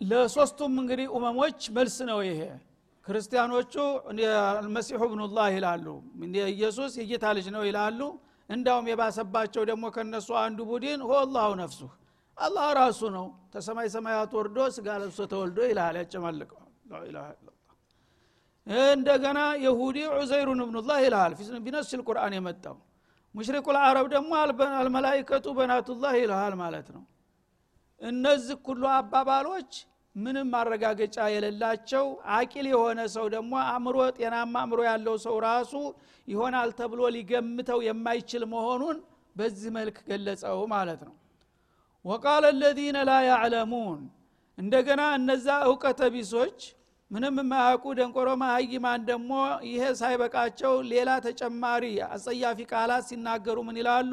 ለሶስቱም 0.00 0.74
እንግዲህ 0.82 1.06
ኡመሞች 1.16 1.60
መልስ 1.76 1.96
ነው 2.10 2.18
ይሄ 2.26 2.40
ክርስቲያኖቹ 3.08 3.74
አልመሲሑ 4.52 5.02
ብኑላህ 5.12 5.46
ይላሉ። 5.56 5.86
ኢየሱስ 6.52 6.92
የጌታ 7.00 7.26
ልጅ 7.36 7.46
ነው 7.54 7.62
ይላሉ። 7.68 8.00
እንዳውም 8.50 8.86
የባሰባቸው 8.90 9.62
ደግሞ 9.70 9.84
ከነሱ 9.94 10.28
አንዱ 10.42 10.58
ቡድን 10.70 11.00
ሆ 11.04 11.12
አላሁ 11.22 11.48
ነፍሱህ 11.60 11.92
አላህ 12.36 12.66
ራሱ 12.78 13.00
ነው። 13.16 13.26
ተሰማይ 13.54 13.88
ሰማያት 13.94 14.32
ወርዶ 14.38 14.58
ስጋ 14.74 14.88
ለብሶ 15.02 15.20
ተወልዶ 15.32 15.58
ይልሃል 15.68 15.96
ያጨማልቀዋል 16.00 16.64
እንደገና 18.90 19.40
የሁዲ 19.64 19.98
ዑዘይሩን 20.14 20.60
እብኑላህ 20.64 20.98
ይልሃል 21.04 21.32
ቢነስል 21.66 22.00
ቁርአን 22.08 22.34
የመጣው 22.36 22.76
ሙሽሪኩ 23.34 23.66
ልአረብ 23.76 24.06
ደግሞ 24.14 24.30
አልመላይከቱ 24.78 25.46
በናቱላህ 25.58 26.12
ይልሃል 26.20 26.54
ማለት 26.62 26.88
ነው። 26.96 27.02
እነዚህ 28.00 28.56
ሁሉ 28.68 28.82
አባባሎች 28.96 29.72
ምንም 30.18 30.48
ማረጋገጫ 30.52 31.16
የሌላቸው 31.32 32.04
አቂል 32.36 32.66
የሆነ 32.70 33.00
ሰው 33.14 33.26
ደግሞ 33.34 33.52
አእምሮ 33.64 33.96
ጤናማ 34.16 34.54
አእምሮ 34.62 34.80
ያለው 34.88 35.16
ሰው 35.24 35.36
ራሱ 35.46 35.72
ይሆናል 36.28 36.70
ተብሎ 36.78 37.00
ሊገምተው 37.16 37.80
የማይችል 37.86 38.44
መሆኑን 38.52 38.96
በዚህ 39.36 39.70
መልክ 39.76 39.98
ገለጸው 40.08 40.60
ማለት 40.72 41.00
ነው። 41.08 41.14
ወቃለ 42.04 42.44
ለዚነ 42.60 42.98
ላ 43.08 43.12
ያዕለሙን። 43.28 44.00
እንደገና 44.58 45.02
እነዛ 45.18 45.46
እውቀተ 45.66 46.00
ቢሶች 46.14 46.58
ምንም 47.10 47.36
የማያውቁ 47.40 47.84
ደንቆሮ 47.98 48.28
ማሀይማን 48.40 49.02
ደግሞ 49.10 49.30
ይሄ 49.68 49.82
ሳይበቃቸው 50.00 50.74
ሌላ 50.90 51.10
ተጨማሪ 51.26 51.84
አጸያፊ 52.08 52.58
ቃላት 52.72 53.04
ሲናገሩ 53.08 53.58
ምን 53.68 53.78
ይላሉ? 53.80 54.12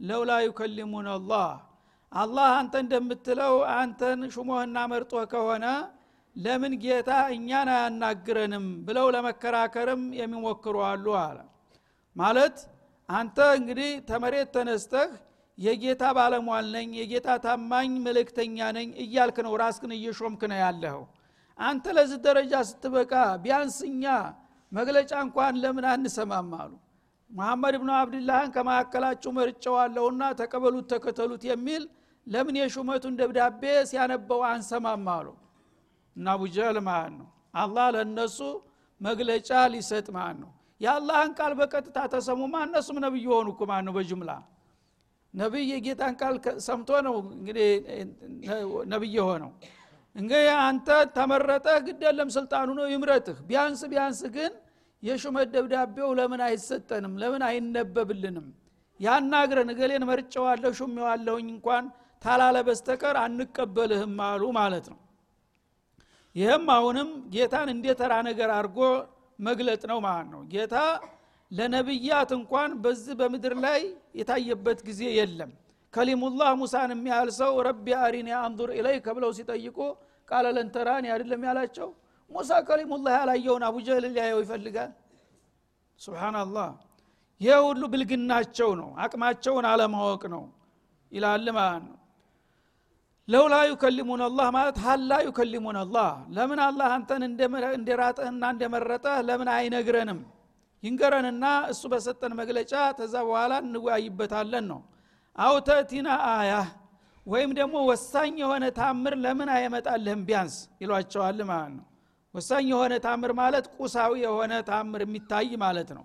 ለውላ 0.00 0.32
ዩከሊሙን 0.44 1.08
አላህ 1.14 1.48
አላህ 2.12 2.48
አንተ 2.56 2.74
እንደምትለው 2.82 3.54
አንተን 3.74 4.20
ሹሞህና 4.34 4.78
መርጦህ 4.92 5.24
ከሆነ 5.32 5.66
ለምን 6.36 6.72
ጌታ 6.82 7.10
እኛን 7.34 7.68
አያናግረንም 7.74 8.66
ብለው 8.86 9.06
ለመከራከርም 9.14 10.02
የሚሞክሩ 10.18 10.76
አሉ 10.88 11.06
አለ። 11.20 11.38
ማለት 12.16 12.56
አንተ 13.08 13.38
እንግዲህ 13.58 13.90
ተመሬት 14.08 14.50
ተነስተህ 14.56 15.10
የጌታ 15.58 16.02
ባለሟል 16.16 16.66
ነኝ 16.76 16.90
የጌታ 17.00 17.30
ታማኝ 17.44 17.92
መልእክተኛ 18.04 18.68
ነኝ 18.76 18.90
እያልክ 19.04 19.38
ነው 19.46 19.54
ራስክን 19.62 19.92
እየሾምክ 19.96 20.42
ነው 20.52 20.58
ያለኸው። 20.64 21.02
አንተ 21.58 21.86
ለዚህ 21.96 22.18
ደረጃ 22.26 22.52
ስትበቃ 22.68 23.12
ቢያንስ 23.42 23.78
እኛ 23.90 24.04
መግለጫ 24.72 25.12
እንኳን 25.26 25.54
ለምን 25.62 25.86
አንሰማም 25.92 26.50
አሉ። 26.60 26.72
መሐመድ 27.30 27.74
ብኑ 27.80 27.90
አብድላህን 27.98 28.52
ከመካከላችሁ 28.54 29.30
መርጨዋለሁና 29.36 30.22
ተቀበሉት 30.40 30.86
ተከተሉት 30.92 31.42
የሚል 31.50 31.82
ለምን 32.26 32.56
የሹመቱን 32.60 33.14
ደብዳቤ 33.20 33.62
ሲያነበው 33.90 34.40
አንሰማም 34.50 35.06
አሉ። 35.14 35.26
እና 36.16 36.26
አቡጀህል 36.34 36.78
ማለት 36.88 37.12
ነው? 37.18 37.28
አላህ 37.54 37.86
ለእነሱ 37.94 38.38
መግለጫ 39.00 39.50
ሊሰጥ 39.72 40.06
ማለት 40.16 40.38
ነው? 40.42 40.50
የአላህን 40.80 41.32
ቃል 41.38 41.52
በቀጥታ 41.60 41.98
ተሰሙማ 42.12 42.54
እነሱም 42.66 42.96
ነብይ 43.04 43.26
ሆኑ 43.30 43.46
እኮ 43.54 43.62
ማለት 43.70 43.84
ነው 43.88 43.94
በጅምላ? 43.96 44.30
ነቢይ 45.34 45.64
የጌታን 45.72 46.14
ቃል 46.20 46.34
ሰምቶ 46.66 46.90
ነው 47.06 47.14
እንግዲህ 47.34 47.68
ነቢይ 48.92 49.12
የሆነው። 49.18 49.50
እንግዲህ 50.16 50.48
አንተ 50.62 50.88
ተመረጠህ 51.16 51.76
ግደለም 51.86 52.28
ስልጣኑ 52.36 52.68
ነው 52.78 52.86
ይምረጥህ። 52.92 53.36
ቢያንስ 53.48 53.80
ቢያንስ 53.92 54.20
ግን 54.36 54.52
የሹመት 55.02 55.48
ደብዳቤው 55.54 56.08
ለምን 56.18 56.40
አይሰጠንም? 56.46 57.12
ለምን 57.22 57.42
አይነበብልንም? 57.48 58.46
ያናግረን 59.00 59.68
እገሌን 59.74 60.04
መርጨዋለሁ 60.10 60.70
ሹሜዋለሁኝ 60.78 61.46
እንኳን 61.54 61.84
ታላለ 62.22 62.56
በስተቀር 62.66 63.16
አንቀበልህም 63.20 64.18
አሉ 64.26 64.42
ማለት 64.58 64.86
ነው። 64.92 64.98
ይህም 66.36 66.66
አሁንም 66.74 67.08
ጌታን 67.34 67.68
እንደ 67.74 67.94
ተራ 68.00 68.12
ነገር 68.28 68.50
አድርጎ 68.56 68.78
መግለጥ 69.38 69.82
ነው 69.90 69.98
ማለት 70.06 70.28
ነው። 70.34 70.42
ጌታ 70.52 70.74
ለነቢያት 71.50 72.30
እንኳን 72.36 72.70
በዚህ 72.82 73.14
በምድር 73.20 73.54
ላይ 73.64 73.80
የታየበት 74.18 74.78
ጊዜ 74.88 75.02
የለም። 75.16 75.52
ከሊሙላህ 75.94 76.50
ሙሳን 76.60 76.90
የሚያህል 76.94 77.30
ሰው 77.38 77.52
ረቢ 77.68 77.86
አሪኒ 78.02 78.28
አንዙር 78.40 78.70
ኢለይከ 78.76 79.06
ብለው 79.16 79.30
ሲጠይቁ 79.38 79.78
ቃለ 80.28 80.46
ለንተራን 80.56 81.04
አይደለም 81.08 81.42
ያላቸው? 81.48 81.88
ሙሳ 82.30 82.50
ከሊሙላህ 82.68 83.12
ያላየውን 83.18 83.64
አቡጀህል 83.68 84.04
ሊያየው 84.08 84.40
ይፈልጋል? 84.44 84.90
ሱብሓናላህ 86.00 86.68
ይህ 87.40 87.56
ሁሉ 87.66 87.82
ብልግናቸው 87.92 88.70
ነው 88.80 88.90
አቅማቸውን 89.02 89.66
አለማወቅ 89.70 90.22
ነው 90.34 90.44
ይላል 91.12 91.46
ማለት 91.58 91.82
ነው 91.86 91.96
ለውላ 93.30 93.54
ዩከሊሙን 93.70 94.20
አላህ 94.26 94.46
ማለት 94.56 94.76
ሀላ 94.84 95.18
ዩከሊሙን 95.26 95.76
አላህ 95.80 96.06
ለምን 96.36 96.60
አላህ 96.64 96.88
አንተን 96.94 97.22
እንደራጠህና 97.76 98.44
እንደመረጠህ 98.54 99.16
ለምን 99.28 99.48
አይነግረንም? 99.54 100.20
ይንገረንና 100.82 101.44
እሱ 101.72 101.82
በሰጠን 101.92 102.32
መግለጫ 102.40 102.72
ተዛ 102.98 103.14
በኋላ 103.26 103.52
እንወያይበታለን 103.64 104.64
ነው። 104.70 104.80
አውተቲና 105.38 106.08
አያ 106.30 106.52
ወይም 107.26 107.50
ደግሞ 107.58 107.76
ወሳኝ 107.90 108.32
የሆነ 108.42 108.64
ታምር 108.78 109.14
ለምን 109.24 109.50
አይመጣልህም 109.56 110.22
ቢያንስ 110.28 110.54
ይሏቸዋል 110.82 111.40
ማለት 111.50 111.72
ነው። 111.76 111.86
ወሳኝ 112.34 112.64
የሆነ 112.72 112.94
ታምር 113.06 113.32
ማለት 113.40 113.66
ቁሳዊ 113.76 114.12
የሆነ 114.24 114.54
ታምር 114.70 115.02
የሚታይ 115.04 115.50
ማለት 115.64 115.90
ነው። 115.98 116.04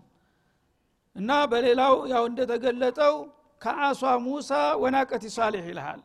እና 1.16 1.32
በሌላው 1.52 1.96
ያው 2.14 2.24
እንደተገለጠው 2.32 3.16
ከአሷ 3.62 4.02
ሙሳ 4.26 4.52
ወናቀቲ 4.82 5.26
ሳሌሕ 5.38 5.66
ይልሃል 5.72 6.02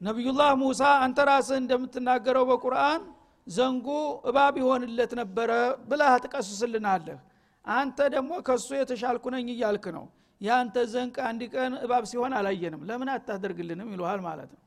ነቢዩላህ 0.00 0.50
ሙሳ 0.60 0.82
አንተ 1.04 1.18
ራስህ 1.28 1.56
እንደምትናገረው 1.60 2.44
በቁርአን 2.50 3.00
ዘንጉ 3.46 3.86
እባብ 4.30 4.54
ይሆንለት 4.60 5.12
ነበረ 5.20 5.50
ብለህ 5.90 6.14
ትቀስስልናለህ 6.24 7.18
አንተ 7.64 7.98
ደግሞ 8.14 8.32
ከሱ 8.46 8.68
የተሻልኩ 8.78 9.24
ነኝ 9.34 9.48
እያልክ 9.54 9.86
ነው። 9.96 10.04
ያንተ 10.40 10.76
ዘንቅ 10.92 11.16
አንድ 11.28 11.42
ቀን 11.54 11.72
እባብ 11.84 12.04
ሲሆን 12.10 12.32
አላየንም። 12.38 12.82
ለምን 12.88 13.08
አታደርግልንም? 13.14 13.88
ይሉሃል 13.94 14.20
ማለት 14.26 14.50
ነው። 14.54 14.60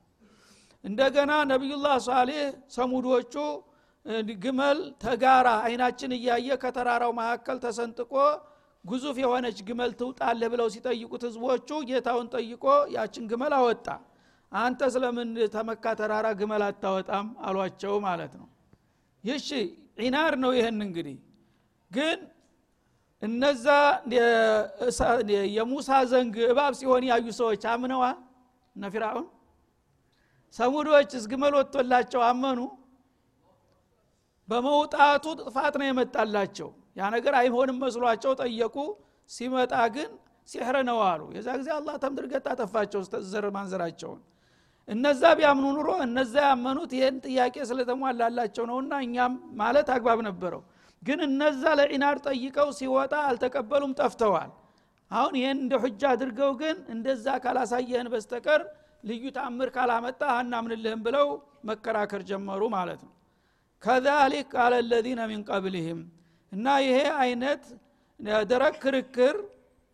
እንደገና 0.84 1.32
ነቢዩላህ 1.52 1.96
ሳሌህ 2.08 2.42
ሰሙዶቹ 2.76 3.36
ግመል 4.44 4.80
ተጋራ 5.04 5.48
አይናችን 5.66 6.12
እያየ 6.18 6.50
ከተራራው 6.64 7.12
መካከል 7.20 7.58
ተሰንጥቆ 7.66 8.14
ግዙፍ 8.86 9.18
የሆነች 9.24 9.58
ግመል 9.68 9.92
ትውጣለህ 10.00 10.50
ብለው 10.54 10.68
ሲጠይቁት 10.76 11.24
ህዝቦቹ 11.28 11.70
ጌታውን 11.90 12.28
ጠይቆ 12.36 12.64
ያችን 12.96 13.26
ግመል 13.32 13.54
አወጣ 13.58 13.88
አንተ 14.52 14.82
ስለምን 14.94 15.30
ተመካ? 15.54 15.86
ተራራ 16.00 16.28
ግመል 16.40 16.64
አታወጣም? 16.66 17.28
አሏቸው 17.42 17.94
ማለት 18.06 18.34
ነው። 18.40 18.48
ይሺ 19.24 19.48
ዒናር 20.02 20.34
ነው 20.44 20.52
ይህን 20.58 20.80
እንግዲህ። 20.86 21.18
ግን 21.92 22.20
እነዛ 23.22 23.66
የሙሳ 25.56 25.90
ዘንግ 26.12 26.36
እባብ 26.48 26.74
ሲሆን 26.80 27.04
ያዩ 27.10 27.28
ሰዎች 27.40 27.64
አምነዋል 27.74 28.18
እነ 28.76 28.84
ፊራውን 28.94 29.26
ሰሙዶች 30.56 31.12
ግመል 31.32 31.54
ወጥቶላቸው 31.60 32.22
አመኑ 32.30 32.60
በመውጣቱ 34.50 35.26
ጥፋት 35.42 35.74
ነው 35.80 35.86
የመጣላቸው 35.88 36.70
ያ 36.98 37.10
ነገር 37.16 37.34
አይሆንም 37.42 37.78
መስሏቸው 37.84 38.32
ጠየቁ 38.42 38.76
ሲመጣ 39.30 39.74
ግን 39.96 40.10
ሲሕር 40.50 40.76
ነው 40.90 41.00
አሉ 41.10 41.22
የዛ 41.36 41.50
ጊዜ 41.60 41.70
አላህ 41.78 41.96
ተምድርገት 42.04 42.46
አጠፋቸው 42.54 43.02
ዘር 43.32 43.46
ማንዘራቸውን 43.58 44.20
እነዛ 44.92 45.24
ቢያምኑ 45.38 45.66
ኑሮ 45.76 45.90
እነዛ 46.06 46.34
ያመኑት 46.48 46.92
ይህን 46.98 47.18
ጥያቄ 47.26 47.56
ስለተሟላላቸው 47.70 48.64
ነውና 48.72 48.94
እኛም 49.06 49.34
ማለት 49.62 49.90
አግባብ 49.96 50.20
ነበረው። 50.28 50.62
ግን 51.04 51.20
እነዛ 51.28 51.64
ለዒናር 51.80 52.18
ጠይቀው 52.26 52.70
ሲወጣ 52.80 53.14
አልተቀበሉም 53.28 53.94
ጠፍተዋል። 54.00 54.52
አሁን 55.12 55.34
ይህን 55.40 55.58
እንደ 55.64 55.74
ሁጃ 55.84 56.02
አድርገው 56.14 56.52
ግን 56.62 56.78
እንደዛ 56.94 57.26
ካላሳየህን 57.44 58.10
በስተቀር 58.14 58.62
ልዩ 59.04 59.24
ታምር 59.38 59.70
ካላመጣ 59.76 60.22
አናምንልህም 60.36 61.02
ብለው 61.06 61.28
መከራከር 61.70 62.22
ጀመሩ 62.30 62.62
ማለት 62.76 63.02
ነው። 63.08 63.14
ከዛሊክ 63.84 64.48
ቃለ 64.56 64.74
ለዚነ 64.90 65.22
ሚን 65.32 65.42
ቀብልህም 65.50 66.02
እና 66.52 66.68
ይሄ 66.86 66.98
አይነት 67.24 67.64
ደረቅ 68.50 68.76
ክርክር 68.84 69.36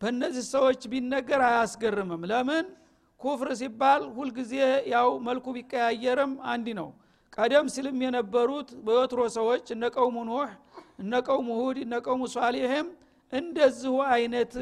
በእነዚህ 0.00 0.44
ሰዎች 0.54 0.80
ቢነገር 0.92 1.40
አያስገርምም። 1.46 2.22
ለምን 2.30 2.66
ኩፍር 3.20 3.48
ሲባል 3.60 4.02
ሁልጊዜ 4.16 4.52
ያው 4.92 5.08
መልኩ 5.26 5.46
ቢቀያየርም 5.56 6.32
አንድ 6.52 6.66
ነው። 6.78 6.88
ቀደም 7.36 7.66
ሲልም 7.74 7.98
የነበሩት 8.04 8.68
በወትሮ 8.86 9.20
ሰዎች 9.36 9.66
እነ 9.74 9.84
ቀውሙ 9.96 10.16
ኑህ 10.28 10.50
እነ 11.02 11.12
ቀውሙ 11.26 11.48
ሁድ 11.60 11.78
እነ 11.84 11.94
ቀውሙ 12.06 12.22
ሷሊህም 12.34 12.86
እንደዚሁ 13.32 13.94
አይነት 14.10 14.52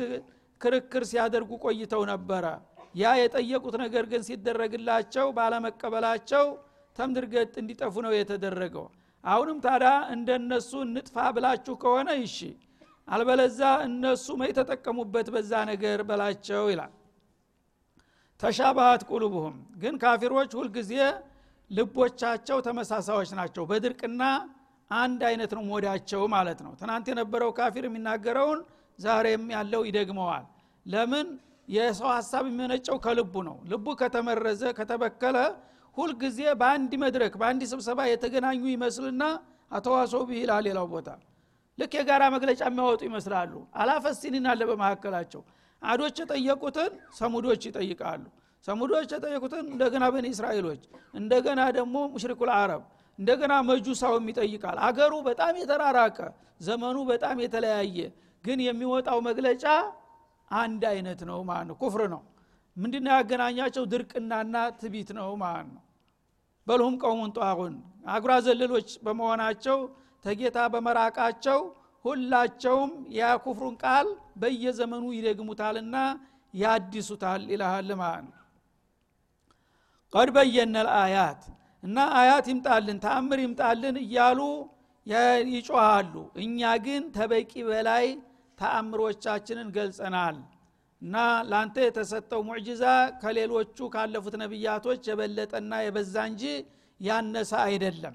ክርክር 0.60 1.02
ሲያደርጉ 1.10 1.50
ቆይተው 1.64 2.02
ነበረ። 2.12 2.44
ያ 2.94 3.12
የጠየቁት 3.20 3.74
ነገር 3.84 4.04
ግን 4.12 4.22
ሲደረግላቸው 4.28 5.26
ባለመቀበላቸው 5.38 6.44
ተምድርገጥ 6.98 7.52
እንዲጠፉ 7.62 7.94
ነው 8.06 8.12
የተደረገው። 8.16 8.86
አሁንም 9.24 9.58
ታዲያ 9.64 9.92
እንደነሱ 10.14 10.70
እንጥፋ 10.86 11.16
ብላችሁ 11.36 11.74
ከሆነ 11.82 12.08
ይሺ 12.22 12.38
አልበለዛ 13.08 13.60
እነሱ 13.88 14.26
የተጠቀሙበት 14.46 15.28
በዛ 15.34 15.52
ነገር 15.70 15.98
በላቸው 16.08 16.64
ይላል 16.72 16.92
ተሻባሃት 18.40 19.02
ቁሉብሁም 19.10 19.54
ግን 19.82 19.94
ካፊሮች 20.02 20.50
ሁልጊዜ 20.58 20.92
ልቦቻቸው 21.70 22.58
ተመሳሳዮች 22.66 23.30
ናቸው። 23.38 23.64
በድርቅና 23.70 24.22
አንድ 24.90 25.20
አይነት 25.28 25.52
ነው 25.56 25.62
ሞዳቸው 25.68 26.22
ማለት 26.34 26.58
ነው። 26.66 26.72
ትናንት 26.80 27.06
የነበረው 27.10 27.50
ካፊር 27.58 27.84
የሚናገረውን 27.88 28.60
ዛሬም 28.98 29.44
ያለው 29.54 29.82
ይደግመዋል። 29.88 30.44
ለምን? 30.86 31.26
የሰው 31.68 32.08
ሀሳብ 32.16 32.44
የሚመነጨው 32.46 32.96
ከልቡ 33.04 33.34
ነው። 33.46 33.56
ልቡ 33.70 33.86
ከተመረዘ 34.00 34.62
ከተበከለ 34.78 35.36
ሁልጊዜ 35.96 36.40
በአንድ 36.60 36.92
መድረክ 37.02 37.32
በአንድ 37.40 37.62
ስብሰባ 37.70 37.98
የተገናኙ 38.08 38.62
ይመስልና 38.72 39.22
አተዋሶ 39.70 40.14
ብሂላ 40.28 40.52
ሌላው 40.66 40.86
ቦታ። 40.92 41.08
ልክ 41.78 41.92
የጋራ 41.98 42.24
መግለጫ 42.34 42.60
የሚያወጡ 42.68 43.00
ይመስላሉ። 43.08 43.52
አላፈሲኒን 43.80 44.46
አለ 44.52 44.60
በመካከላቸው 44.70 45.42
አዶች 45.82 46.16
የጠየቁትን 46.22 46.92
ሰሙዶች 47.14 47.62
ይጠይቃሉ። 47.68 48.24
ሰሙዶች 48.68 49.10
የጠየቁትን 49.14 49.64
እንደገና 49.72 50.04
በኒ 50.14 50.26
እስራኤሎች 50.34 50.82
እንደገና 51.14 51.60
ደግሞ 51.76 51.96
ሙሽሪኩል 52.14 52.50
አረብ 52.56 52.82
እንደገና 53.18 53.52
መጁሳውም 53.68 54.24
ይጠይቃል። 54.30 54.78
አገሩ 54.86 55.12
በጣም 55.28 55.54
የተራራቀ 55.60 56.18
ዘመኑ 56.60 56.96
በጣም 57.10 57.36
የተለያየ 57.44 57.98
ግን 58.44 58.58
የሚወጣው 58.66 59.18
መግለጫ 59.28 59.64
አንድ 60.50 60.82
አይነት 60.90 61.20
ነው 61.28 61.38
ማለት 61.48 61.66
ነው። 61.70 61.76
ኩፍር 61.80 62.02
ነው። 62.14 62.22
ምንድነው 62.76 63.12
ያገናኛቸው? 63.16 63.84
ድርቅናና 63.92 64.56
ትቢት 64.80 65.10
ነው 65.18 65.28
ማለት 65.42 65.68
ነው። 65.74 65.82
በልሁም 66.66 66.94
ቀውሙን 67.02 67.30
ጧቁን 67.38 67.74
አጉራ 68.08 68.32
ዘለሎች 68.46 68.88
በመሆናቸው 69.04 69.78
ተጌታ 70.24 70.58
በመራቃቸው 70.72 71.58
ሁላቸውም 72.06 72.90
የኩፍሩን 73.16 73.76
ቃል 73.84 74.08
በየዘመኑ 74.36 75.04
ይደግሙታልና 75.16 75.96
ያድሱታል 76.54 77.42
ይልሃል 77.52 77.88
ማለት 78.00 78.26
ነው። 78.28 78.42
ቀድ 80.12 80.28
በየነ 80.36 80.76
ልአያት 80.88 81.42
እና 81.82 81.98
አያት 82.18 82.46
ይምጣልን 82.52 82.98
ተአምር 83.04 83.38
ይምጣልን 83.42 83.96
እያሉ 84.04 84.40
ይጮሃሉ። 85.52 86.14
እኛ 86.42 86.60
ግን 86.86 87.02
ተበቂ 87.16 87.52
በላይ 87.68 88.06
ተአምሮቻችንን 88.58 89.68
ገልጸናል 89.76 90.36
እና 91.02 91.14
ላንተ 91.50 91.76
የተሰጠው 91.84 92.40
ሙዕጅዛ 92.48 92.84
ከሌሎቹ 93.22 93.78
ካለፉት 93.94 94.34
ነቢያቶች 94.42 95.02
የበለጠና 95.10 95.72
የበዛ 95.84 96.14
እንጂ 96.30 96.42
ያነሰ 97.00 97.52
አይደለም 97.66 98.14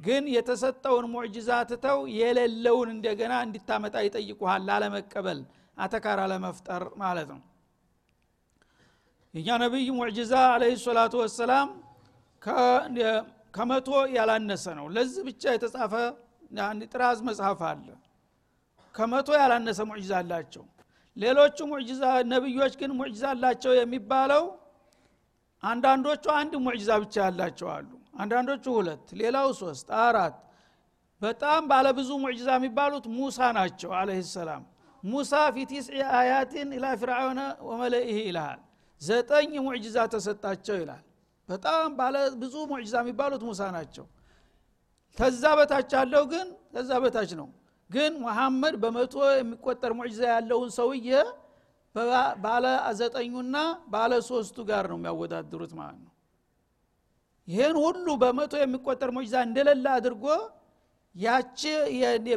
ግን 0.00 0.24
የተሰጠውን 0.34 1.06
ሙዕጅዛ 1.12 1.50
ትተው 1.70 2.00
የሌለውን 2.18 2.88
እንደገና 2.94 3.34
እንዲታመጣ 3.46 3.96
ይጠይቁሃል። 4.06 4.62
ላለመቀበል 4.68 5.40
አተካራ 5.76 6.20
ለመፍጠር 6.32 6.82
ማለት 7.02 7.28
ነው። 7.32 7.40
የእኛ 9.34 9.48
ነቢይ 9.64 9.88
ሙዕጅዛ 9.98 10.32
አለህ 10.52 10.72
ሰላቱ 10.84 11.14
ወሰላም 11.22 11.68
ከመቶ 13.54 13.88
ያላነሰ 14.16 14.64
ነው። 14.78 14.86
ለዚህ 14.94 15.22
ብቻ 15.28 15.42
የተጻፈ 15.54 15.94
ጥራዝ 16.86 17.18
መጽሐፍ 17.28 17.60
አለ። 17.68 17.88
ከመቶ 18.94 19.28
ያላነሰ 19.40 19.80
ሙዕጅዛ 19.90 20.12
አላቸው። 20.20 20.64
ሌሎቹ 21.16 21.58
ሙዕጅዛ 21.70 22.02
ነቢዮች 22.32 22.74
ግን 22.80 22.90
ሙዕጅዛ 22.98 23.24
አላቸው 23.34 23.72
የሚባለው 23.78 24.44
አንዳንዶቹ 25.62 26.24
አንድ 26.40 26.52
ሙዕጅዛ 26.66 26.90
ብቻ 27.04 27.14
ያላቸው 27.26 27.68
አሉ 27.76 27.90
አንዳንዶቹ 28.18 28.64
ሁለት 28.76 29.06
ሌላው 29.20 29.48
ሶስት 29.60 29.88
አራት። 30.02 30.36
በጣም 31.22 31.60
ባለብዙ 31.70 32.10
ሙዕጅዛ 32.22 32.48
የሚባሉት 32.58 33.04
ሙሳ 33.16 33.38
ናቸው 33.56 33.90
አለህ 34.00 34.18
ሰላም። 34.34 34.62
ሙሳ 35.04 35.32
ፊ 35.54 35.64
ቲስዒ 35.70 35.98
አያትን 36.18 36.68
ኢላ 36.76 36.86
ፍርዓውነ 37.00 37.40
ወመለኢህ 37.68 38.18
ይልሃል። 38.22 38.60
ዘጠኝ 39.02 39.52
ሙዕጅዛ 39.66 39.96
ተሰጣቸው 40.14 40.76
ይላል። 40.82 41.02
በጣም 41.48 41.86
ባለ 41.98 42.14
ብዙ 42.40 42.54
ሙዕጅዛ 42.70 42.94
የሚባሉት 43.02 43.42
ሙሳ 43.48 43.60
ናቸው። 43.76 44.06
ከዛ 45.16 45.42
በታች 45.58 45.90
ያለው 45.98 46.24
ግን 46.32 46.46
ከዛ 46.74 46.90
በታች 47.04 47.30
ነው። 47.40 47.48
ግን 47.90 48.12
መሐመድ 48.24 48.74
በመቶ 48.82 49.14
የሚቆጠር 49.32 49.92
ሙዕጅዛ 49.98 50.22
ያለውን 50.34 50.70
ሰውዬ 50.78 51.08
ባለ 52.44 52.64
ዘጠኙና 52.98 53.56
ባለ 53.92 54.12
ሶስቱ 54.28 54.56
ጋር 54.68 54.84
ነው 54.90 54.96
የሚያወዳድሩት 54.98 55.72
ማለት 55.78 55.98
ነው 56.04 56.12
ይህን 57.48 57.76
ሁሉ 57.82 58.06
በመቶ 58.22 58.54
የሚቆጠር 58.60 59.10
ሙዕጅዛ 59.16 59.36
እንደሌለ 59.46 59.86
አድርጎ 59.96 60.24
ያቺ 61.14 61.60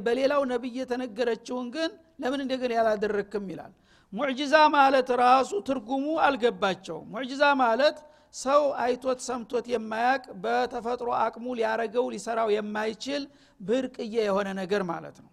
በሌላው 0.05 0.41
ነቢይ 0.51 0.75
የተነገረችውን 0.81 1.67
ግን 1.75 1.89
ለምን 2.21 2.41
እንደገና 2.43 2.71
ያላደረክም 2.79 3.45
ይላል። 3.51 3.71
ሙዕጅዛ 4.13 4.55
ማለት 4.75 5.09
ራሱ 5.21 5.51
ትርጉሙ 5.67 6.05
አልገባቸውም። 6.25 7.05
ሙዕጅዛ 7.13 7.43
ማለት 7.61 7.97
ሰው 8.35 8.63
አይቶት 8.83 9.19
ሰምቶት 9.27 9.65
የማያቅ 9.73 10.23
በተፈጥሮ 10.43 11.09
አቅሙ 11.21 11.45
ሊያረገው 11.59 12.05
ሊሰራው 12.13 12.49
የማይችል 12.55 13.23
ብርቅዬ 13.59 14.15
የሆነ 14.21 14.49
ነገር 14.61 14.83
ማለት 14.91 15.17
ነው። 15.23 15.29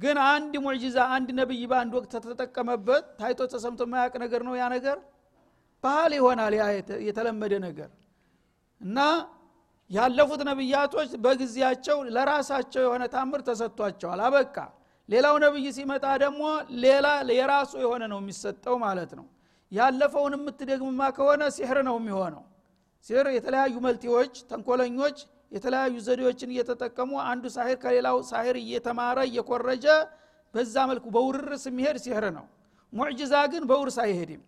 ግን 0.00 0.18
አንድ 0.28 0.52
ሙዕጅዛ 0.64 0.98
አንድ 1.16 1.28
ነቢይ 1.40 1.62
በአንድ 1.72 1.92
ወቅት 1.98 2.12
ተተጠቀመበት 2.16 3.04
ታይቶ 3.18 3.48
ተሰምቶ 3.52 3.80
የማያቅ 3.88 4.14
ነገር 4.24 4.42
ነው 4.48 4.54
ያ 4.60 4.66
ነገር? 4.76 4.98
ባህል 5.84 6.12
ይሆናል 6.18 6.54
ያ 6.58 6.64
የተለመደ 7.08 7.54
ነገር 7.66 7.90
እና 8.80 8.98
ያለፉት 9.90 10.40
ነቢያቶች 10.48 11.10
በጊዜያቸው 11.22 11.98
ለራሳቸው 12.16 12.82
የሆነ 12.84 13.04
ታምር 13.14 13.40
ተሰጥቷቸዋል። 13.48 14.20
አበቃ። 14.26 14.56
ሌላው 15.08 15.34
ነብይ 15.44 15.66
ሲመጣ 15.76 16.04
ደግሞ 16.22 16.42
ሌላ 16.84 17.06
የራሱ 17.38 17.72
የሆነ 17.84 18.02
ነው 18.12 18.18
የሚሰጠው 18.22 18.76
ማለት 18.84 19.12
ነው። 19.18 19.26
ያለፈውን 19.72 20.34
የምትደግምማ 20.36 21.00
ከሆነ 21.16 21.42
ሲሕር 21.56 21.78
ነው 21.88 21.96
የሚሆነው። 22.00 22.44
ሲሕር 23.06 23.26
የተለያዩ 23.36 23.74
መልቲዎች 23.86 24.32
ተንኮለኞች 24.50 25.18
የተለያዩ 25.52 25.94
ዘዴዎችን 26.06 26.52
እየተጠቀሙ 26.54 27.10
አንዱ 27.30 27.44
ሳሂር 27.54 27.78
ከሌላው 27.84 28.18
ሳሂር 28.30 28.56
እየተማረ 28.62 29.18
እየኮረጀ 29.28 29.86
በዛ 30.54 30.74
መልኩ 30.90 31.06
በውርርስ 31.16 31.64
የሚሄድ 31.68 31.96
ሲሕር 32.04 32.24
ነው። 32.38 32.46
ሙዕጅዛ 32.92 33.34
ግን 33.52 33.64
በውርስ 33.70 33.98
አይሄድም። 34.04 34.42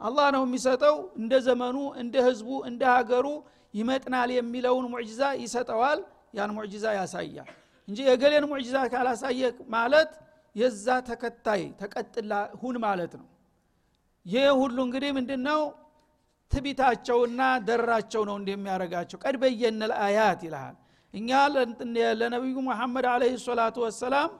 አላህ 0.00 0.26
ነው 0.34 0.42
የሚሰጠው 0.46 0.96
እንደ 1.20 1.34
ዘመኑ 1.46 1.76
እንደ 2.02 2.16
ህዝቡ 2.26 2.50
እንደ 2.70 2.82
ሀገሩ 2.94 3.26
ይመጥናል 3.74 4.30
የሚለውን 4.36 4.86
ሙዕጅዛ 4.92 5.22
ይሰጠዋል 5.42 5.98
ያን 6.38 6.50
ሙዕጅዛ 6.56 6.86
ያሳያል። 6.98 7.48
እንጂ 7.88 7.98
የገሌን 8.08 8.44
ሙዕጅዛ 8.50 8.76
ካላሳየ 8.92 9.42
ማለት 9.74 10.10
የዛ 10.56 10.86
ተከታይ 11.08 11.62
ተቀጥላ 11.80 12.32
ሁን 12.60 12.76
ማለት 12.84 13.12
ነው። 13.20 13.26
ይህ 14.26 14.48
ሁሉ 14.60 14.76
እንግዲህ 14.86 15.10
ምንድን 15.18 15.42
ነው 15.48 15.60
ትቢታቸውና 16.52 17.40
ደራቸው 17.68 18.22
ነው 18.28 18.36
እንደሚያደረጋቸው 18.40 19.18
ቀድ 19.24 19.36
አያት 20.04 20.40
ይልሃል። 20.46 20.76
እኛ 21.14 21.30
ለነቢዩ 22.20 22.56
ሙሐመድ 22.68 23.06
አለህ 23.12 23.34
ሰላቱ 23.44 23.76
ወሰላም 23.86 24.30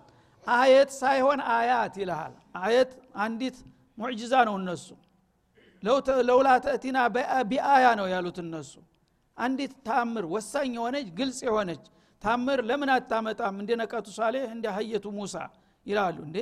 አየት 0.46 0.90
ሳይሆን 1.00 1.40
አያት 1.54 1.94
ይልሃል። 2.02 2.34
አየት 2.60 2.90
አንዲት 3.24 3.56
ሙዕጅዛ 3.98 4.34
ነው 4.48 4.54
እነሱ። 4.60 4.86
ለውላ 6.28 6.48
ተእቲና 6.64 6.98
ቢአያ 7.50 7.86
ነው 8.00 8.06
ያሉት 8.14 8.38
እነሱ 8.44 8.72
አንዲት 9.38 9.72
ታምር 9.86 10.24
ወሳኝ 10.34 10.70
የሆነች 10.78 11.08
ግልጽ 11.18 11.38
የሆነች 11.46 11.84
ታምር 12.22 12.60
ለምን 12.68 12.90
አታመጣም? 12.94 13.54
እንደ 13.62 13.70
ነቀቱ 13.80 14.06
ሳሌህ 14.16 14.46
እንደ 14.54 14.66
ሀየቱ 14.76 15.06
ሙሳ 15.16 15.34
ይላሉ 15.86 16.16
እንዴ? 16.26 16.38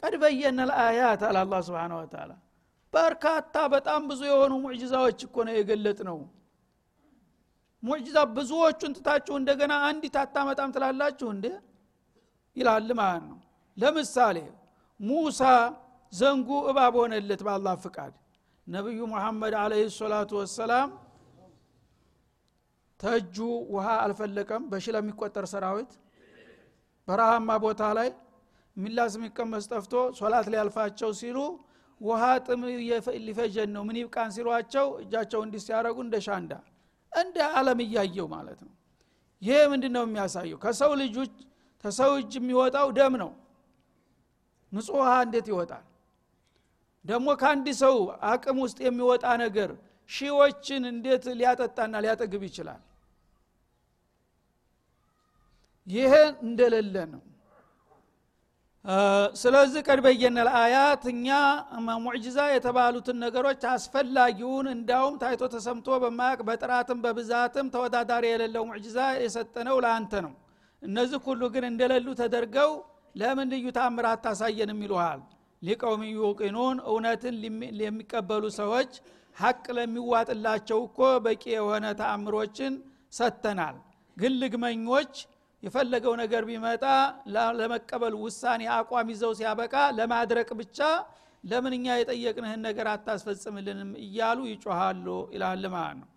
ቀድ 0.00 0.14
በየነ 0.22 0.58
ልአያት 0.70 1.22
አለ 1.28 1.36
አላ 1.42 1.54
ስብን 1.66 1.92
ወተላ 1.98 2.30
በርካታ 2.92 3.54
በጣም 3.74 4.02
ብዙ 4.10 4.20
የሆኑ 4.30 4.52
ሙዕጅዛዎች 4.64 5.18
እኮ 5.26 5.36
ነው 5.46 5.54
የገለጥ 5.58 5.98
ነው 6.08 6.18
ሙዕጅዛ 7.82 8.18
ብዙዎቹን 8.36 8.92
ትታችሁ 8.96 9.34
እንደገና 9.40 9.72
አንዲት 9.88 10.16
አታመጣም 10.22 10.70
ትላላችሁ 10.74 11.28
እንዴ? 11.34 11.46
ይላል 12.56 12.88
ማለት 13.00 13.24
ነው። 13.30 13.38
ለምሳሌ 13.76 14.38
ሙሳ 15.00 15.40
ዘንጉ 16.12 16.48
እባብ 16.70 16.94
ሆነለት 17.00 17.40
በአላህ 17.46 17.74
ፍቃድ። 17.84 18.14
ነቢዩ 18.66 19.00
ሙሐመድ 19.12 19.54
አለህ 19.60 19.82
ሰላቱ 19.98 20.30
ወሰላም 20.40 20.88
ተእጁ 23.00 23.36
ውሃ 23.74 23.86
አልፈለቀም። 24.04 24.62
በሺ 24.70 24.86
ለሚቆጠር 24.94 25.44
ሰራዊት 25.52 25.90
በረሃማ 27.08 27.50
ቦታ 27.64 27.82
ላይ 27.98 28.08
ሚላስ 28.76 29.12
የሚቀመስ 29.18 29.64
ጠፍቶ 29.72 29.92
ሶላት 30.18 30.46
ሊያልፋቸው 30.52 31.10
ሲሉ 31.20 31.38
ውሃ 32.00 32.22
ጥም 32.46 32.60
ሊፈጀን 33.26 33.70
ነው። 33.76 33.82
ምን 33.88 33.96
ይብቃን 34.00 34.30
ሲሏቸው 34.36 34.86
እጃቸው 35.02 35.40
እንዲህ 35.46 35.62
ሲያደረጉ 35.66 35.96
እንደ 36.06 36.16
ሻንዳ 36.26 36.52
እንደ 37.12 37.36
አለም 37.58 37.78
እያየው 37.84 38.26
ማለት 38.34 38.60
ነው። 38.66 38.72
ይሄ 39.42 39.58
ምንድን 39.72 39.92
ነው 39.96 40.04
የሚያሳየው? 40.06 40.58
ከሰው 40.64 40.92
ልጆች 41.02 41.32
ከሰው 41.84 42.12
እጅ 42.20 42.32
የሚወጣው 42.38 42.88
ደም 42.96 43.14
ነው። 43.22 43.30
ንጹህ 44.72 44.96
ውሃ 44.98 45.10
እንዴት 45.26 45.46
ይወጣል? 45.52 45.84
ደግሞ 47.04 47.26
ከአንድ 47.40 47.66
ሰው 47.82 47.96
አቅም 48.30 48.58
ውስጥ 48.64 48.78
የሚወጣ 48.86 49.24
ነገር 49.44 49.70
ሺዎችን 50.10 50.82
እንዴት 50.92 51.24
ሊያጠጣና 51.38 51.94
ሊያጠግብ 52.04 52.42
ይችላል 52.48 52.80
ይሄ 55.88 56.12
እንደሌለ 56.46 56.94
ነው። 57.12 57.22
ስለዚህ 59.38 59.80
ቀድ 59.86 60.00
አያት 60.58 61.02
እኛ 61.12 61.28
ሙዕጅዛ 62.04 62.38
የተባሉትን 62.50 63.16
ነገሮች 63.24 63.62
አስፈላጊውን 63.72 64.66
እንዳውም 64.74 65.14
ታይቶ 65.22 65.42
ተሰምቶ 65.54 65.96
በማያቅ 66.04 66.38
በጥራትም 66.48 66.98
በብዛትም 67.04 67.66
ተወዳዳሪ 67.74 68.24
የሌለው 68.30 68.64
ሙዕጅዛ 68.70 68.98
የሰጠነው 69.24 69.78
ለአንተ 69.84 70.12
ነው። 70.26 70.32
እነዚህ 70.82 71.20
ሁሉ 71.26 71.42
ግን 71.54 71.64
እንደሌሉ 71.70 72.08
ተደርገው 72.20 72.70
ለምን 73.14 73.48
ልዩ 73.52 73.66
ታምር 73.78 74.06
አታሳየንም 74.10 74.80
ይሉሃል? 74.84 75.20
ሊቀውም 75.62 76.02
ዩቂኑን 76.10 76.76
እውነትን 76.88 77.36
የሚቀበሉ 77.82 78.44
ሰዎች 78.58 78.90
ሀቅ 79.36 79.64
ለሚዋጥላቸው 79.76 80.78
እኮ 80.86 80.98
በቂ 81.24 81.44
የሆነ 81.56 81.86
ተአምሮችን 82.00 82.72
ሰጥተናል። 83.12 83.76
ግን 84.16 84.32
ልግመኞች 84.40 85.12
የፈለገው 85.62 86.14
ነገር 86.20 86.42
ቢመጣ 86.48 86.84
ለመቀበል 87.60 88.14
ውሳኔ 88.22 88.62
አቋም 88.74 89.08
ይዘው 89.12 89.32
ሲያበቃ 89.38 89.74
ለማድረቅ 89.98 90.48
ብቻ 90.60 90.78
ለምን 91.44 91.72
እኛ 91.76 91.86
የጠየቅንህን 91.96 92.60
ነገር 92.66 92.86
አታስፈጽምልንም 92.92 93.90
እያሉ 94.04 94.38
ይጮሃሉ 94.50 95.06
ይላል 95.34 95.64
ማለት 95.74 95.96
ነው። 96.00 96.08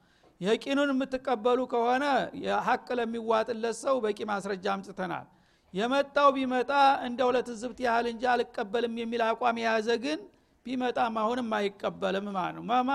የቂኑን 0.41 0.89
የምትቀበሉ 0.93 1.59
ከሆነ 1.73 2.05
የሀቅ 2.45 2.87
ለሚዋጥለት 2.99 3.75
ሰው 3.81 3.95
በቂ 4.05 4.19
ማስረጃ 4.31 4.65
አምጥተናል። 4.75 5.27
የመጣው 5.73 6.29
ቢመጣ 6.37 6.71
እንደ 7.07 7.19
ሁለት 7.27 7.49
ዝብት 7.61 7.79
ያህል 7.85 8.07
እንጂ 8.13 8.23
አልቀበልም 8.31 8.95
የሚል 9.01 9.21
አቋም 9.27 9.59
የያዘ 9.61 9.89
ግን 10.05 10.19
ቢመጣም 10.65 11.15
አሁንም 11.21 11.47
አይቀበልም 11.59 12.25
ማለት 12.33 12.55
ነው። 12.57 12.63
ማማ 12.71 12.89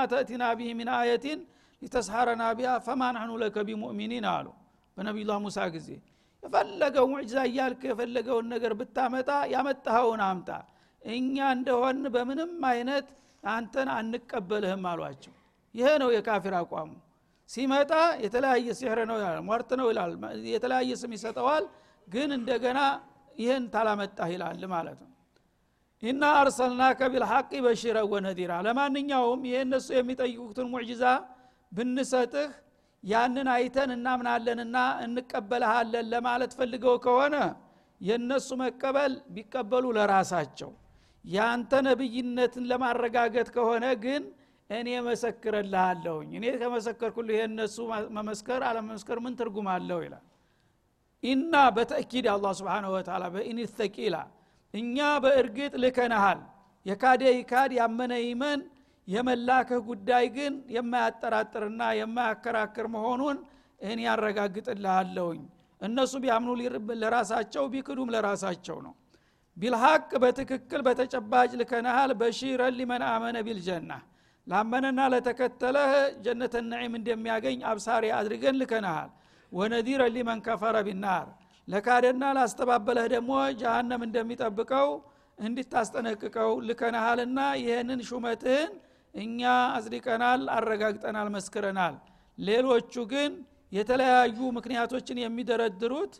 ቢህ 0.58 0.72
ሚን 0.80 0.90
አየቲን 0.96 1.40
ሊተስሐረና 1.82 2.42
ቢያ 2.58 2.70
ፈማ 2.84 3.02
ናህኑ 3.16 3.32
ለከ 3.42 3.56
ቢሙእሚኒን 3.68 4.26
አሉ 4.32 4.46
በነቢዩላህ 4.96 5.38
ሙሳ 5.44 5.58
ጊዜ 5.74 5.88
የፈለገው 6.42 7.06
ሙዕጅዛ 7.12 7.38
እያልክ 7.48 7.82
የፈለገውን 7.88 8.46
ነገር 8.54 8.72
ብታመጣ 8.80 9.30
ያመጣኸውን 9.52 10.20
አምጣ። 10.26 10.50
እኛ 11.02 11.36
እንደሆን 11.56 11.98
በምንም 12.14 12.52
አይነት 12.70 13.08
አንተን 13.50 13.88
አንቀበልህም 13.96 14.84
አሏቸው። 14.90 15.34
ይሄ 15.74 15.88
ነው 16.02 16.08
የካፊር 16.14 16.54
አቋሙ። 16.60 16.90
ሲመጣ 17.50 17.92
የተለያየ 18.24 18.68
ሲሕር 18.78 18.98
ነው 19.10 19.16
ይላል 19.18 19.40
ሟርት 19.48 19.70
ነው 19.80 19.86
ይላል 19.90 20.12
የተለያየ 20.50 20.92
ስም 21.02 21.12
ይሰጠዋል 21.16 21.64
ግን 22.08 22.30
እንደገና 22.38 22.78
ይህን 23.36 23.64
ታላመጣህ 23.74 24.28
ይላል 24.34 24.62
ማለት 24.72 24.98
ነው። 25.04 25.12
ኢና 26.02 26.22
አርሰልናከ 26.40 27.00
ቢልሐቅ 27.12 27.50
በሽረ 27.64 27.98
ወነዲራ። 28.10 28.52
ለማንኛውም 28.66 29.40
ይህ 29.48 29.58
እነሱ 29.64 29.88
የሚጠይቁትን 29.96 30.68
ሙዕጅዛ 30.72 31.04
ብንሰጥህ 31.72 32.50
ያንን 33.04 33.48
አይተን 33.54 33.90
እናምናለንና 33.96 34.76
እንቀበልሃለን 35.04 36.06
ለማለት 36.12 36.52
ፈልገው 36.58 36.96
ከሆነ 37.04 37.36
የእነሱ 38.00 38.48
መቀበል 38.62 39.12
ቢቀበሉ 39.34 39.84
ለራሳቸው። 39.96 40.70
ያንተ 41.24 41.72
ነብይነትን 41.86 42.64
ለማረጋገጥ 42.70 43.48
ከሆነ 43.56 43.84
ግን 44.04 44.24
እኔ 44.70 44.88
መሰክረልሃለሁኝ 45.06 46.30
እኔ 46.38 46.46
ከመሰከርኩልህ 46.60 47.36
የእነሱ 47.38 47.76
መመስከር 48.16 48.60
አለመመስከር 48.68 49.18
ምን 49.24 49.34
ትርጉም 49.40 49.68
አለው 49.74 50.00
ይላል? 50.06 50.24
ኢና 51.22 51.54
በተእኪድ 51.76 52.26
አላ 52.32 52.46
ስብን 52.58 52.86
ወተላ 52.94 53.24
በኢን 53.34 53.58
ተቂላ 53.78 54.16
እኛ 54.74 54.96
በእርግጥ 55.24 55.72
ልከነሃል 55.82 56.40
የካደ 56.86 57.22
ይካድ 57.36 57.70
ያመነ 57.78 58.12
ይመን 58.24 58.60
የመላክህ 59.08 59.80
ጉዳይ 59.88 60.24
ግን 60.36 60.54
የማያጠራጥርና 60.76 61.82
የማያከራክር 61.98 62.86
መሆኑን 62.94 63.36
እኔ 63.80 63.98
ያረጋግጥልሃለሁኝ 64.08 65.42
እነሱ 65.80 66.12
ቢያምኑ 66.22 66.50
ለራሳቸው 67.02 67.64
ቢክዱም 67.72 68.10
ለራሳቸው 68.14 68.78
ነው። 68.86 68.94
ቢልሐቅ 69.56 70.08
በትክክል 70.22 70.80
በተጨባጭ 70.86 71.50
ልከነሃል 71.60 72.10
በሺረን 72.20 72.74
ሊመን 72.78 73.02
አመነ 73.10 73.36
ቢልጀና 73.46 73.92
ላመነና 74.46 75.00
ለተከተለህ 75.12 75.92
ጀነተ 76.24 76.54
ነዒም 76.66 76.92
እንደሚያገኝ 76.98 77.60
አብሳሪ 77.70 78.04
አድርገን 78.18 78.58
ልከነሃል 78.60 79.10
ወነዲረ 79.52 80.02
ሊመን 80.14 80.40
ከፈረ 80.46 80.76
ቢናር። 80.88 81.26
ለካደና 81.68 82.24
ላስተባበለህ 82.36 83.06
ደግሞ 83.14 83.30
ጀሃነም 83.60 84.02
እንደሚጠብቀው 84.06 84.88
እንድታስጠነቅቀው 85.38 86.50
ልከነሃልና 86.68 87.38
ይህንን 87.62 88.00
ሹመትህን 88.08 88.70
እኛ 89.16 89.40
አጽድቀናል 89.74 90.42
አረጋግጠናል 90.56 91.28
መስክረናል። 91.36 91.94
ሌሎቹ 92.38 92.94
ግን 93.12 93.32
የተለያዩ 93.72 94.38
ምክንያቶችን 94.56 95.20
የሚደረድሩት 95.22 96.14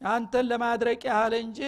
አንተን 0.00 0.46
ለማድረቅ 0.50 1.00
ያህል 1.10 1.34
እንጂ 1.42 1.60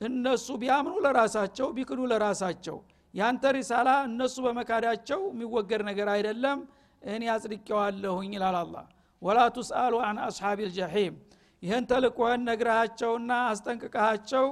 እነሱ 0.00 0.46
ቢያምኑ 0.62 0.94
ለራሳቸው 1.04 1.68
ቢክዱ 1.76 2.00
ለራሳቸው። 2.12 2.76
ያንተ 3.14 3.44
ሪሳላ 3.56 3.88
እነሱ 4.08 4.36
በመካዳቸው 4.46 5.20
የሚወገድ 5.30 5.82
ነገር 5.90 6.08
አይደለም። 6.14 6.58
እኔ 7.02 7.22
አጽድቄዋለሁኝ 7.34 8.30
ይላል 8.36 8.56
አላ 8.60 8.76
ወላ 9.22 9.40
ቱስአሉ 9.56 9.94
አን 10.06 10.18
አስሓቢ 10.26 10.58
ልጀሒም 10.68 11.14
ይህን 11.62 11.84
ተልቆህን 11.90 12.40
ነግረሃቸውና 12.48 13.32
አስጠንቅቀሃቸው 13.50 14.46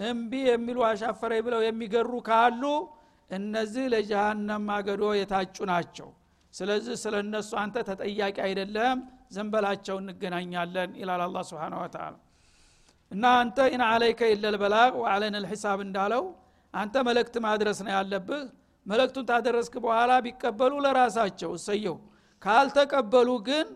እምቢ 0.00 0.32
የሚሉ 0.48 0.78
አሻፈረኝ 0.88 1.40
ብለው 1.46 1.60
የሚገሩ 1.66 2.12
ካሉ 2.28 2.62
እነዚህ 3.30 3.84
ለጀሃነም 3.92 4.62
ማገዶ 4.68 5.02
የታጩ 5.16 5.56
ናቸው። 5.70 6.08
ስለዚህ 6.54 6.94
ስለ 7.02 7.14
እነሱ 7.24 7.50
አንተ 7.62 7.76
ተጠያቂ 7.88 8.36
አይደለም 8.46 8.98
ዘንበላቸው 9.34 9.96
እንገናኛለን 10.02 10.90
ይላል 11.00 11.22
አላ 11.26 11.42
ስብን 11.48 11.74
ወተላ 11.80 12.06
እና 13.10 13.24
አንተ 13.40 13.58
ኢን 13.72 13.82
አለይከ 13.86 14.20
ኢለልበላቅ 14.32 14.92
ወአለን 15.02 15.36
ልሒሳብ 15.36 15.78
እንዳለው 15.86 16.24
አንተ 16.74 16.94
መልእክት 17.08 17.36
ማድረስ 17.46 17.78
ነው 17.86 17.92
ያለብህ። 17.96 18.42
መልእክቱን 18.86 19.24
ታደረስክ 19.30 19.74
በኋላ 19.84 20.12
ቢቀበሉ 20.26 20.72
ለራሳቸው 20.84 21.50
እሰየው 21.58 21.96
ካልተቀበሉ 22.42 23.30
ግን 23.48 23.66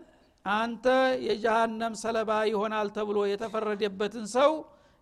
አንተ 0.45 0.85
የጀሃነም 1.27 1.93
ሰለባ 2.01 2.31
ይሆናል 2.49 2.87
ተብሎ 2.97 3.17
የተፈረደበትን 3.29 4.25
ሰው 4.35 4.51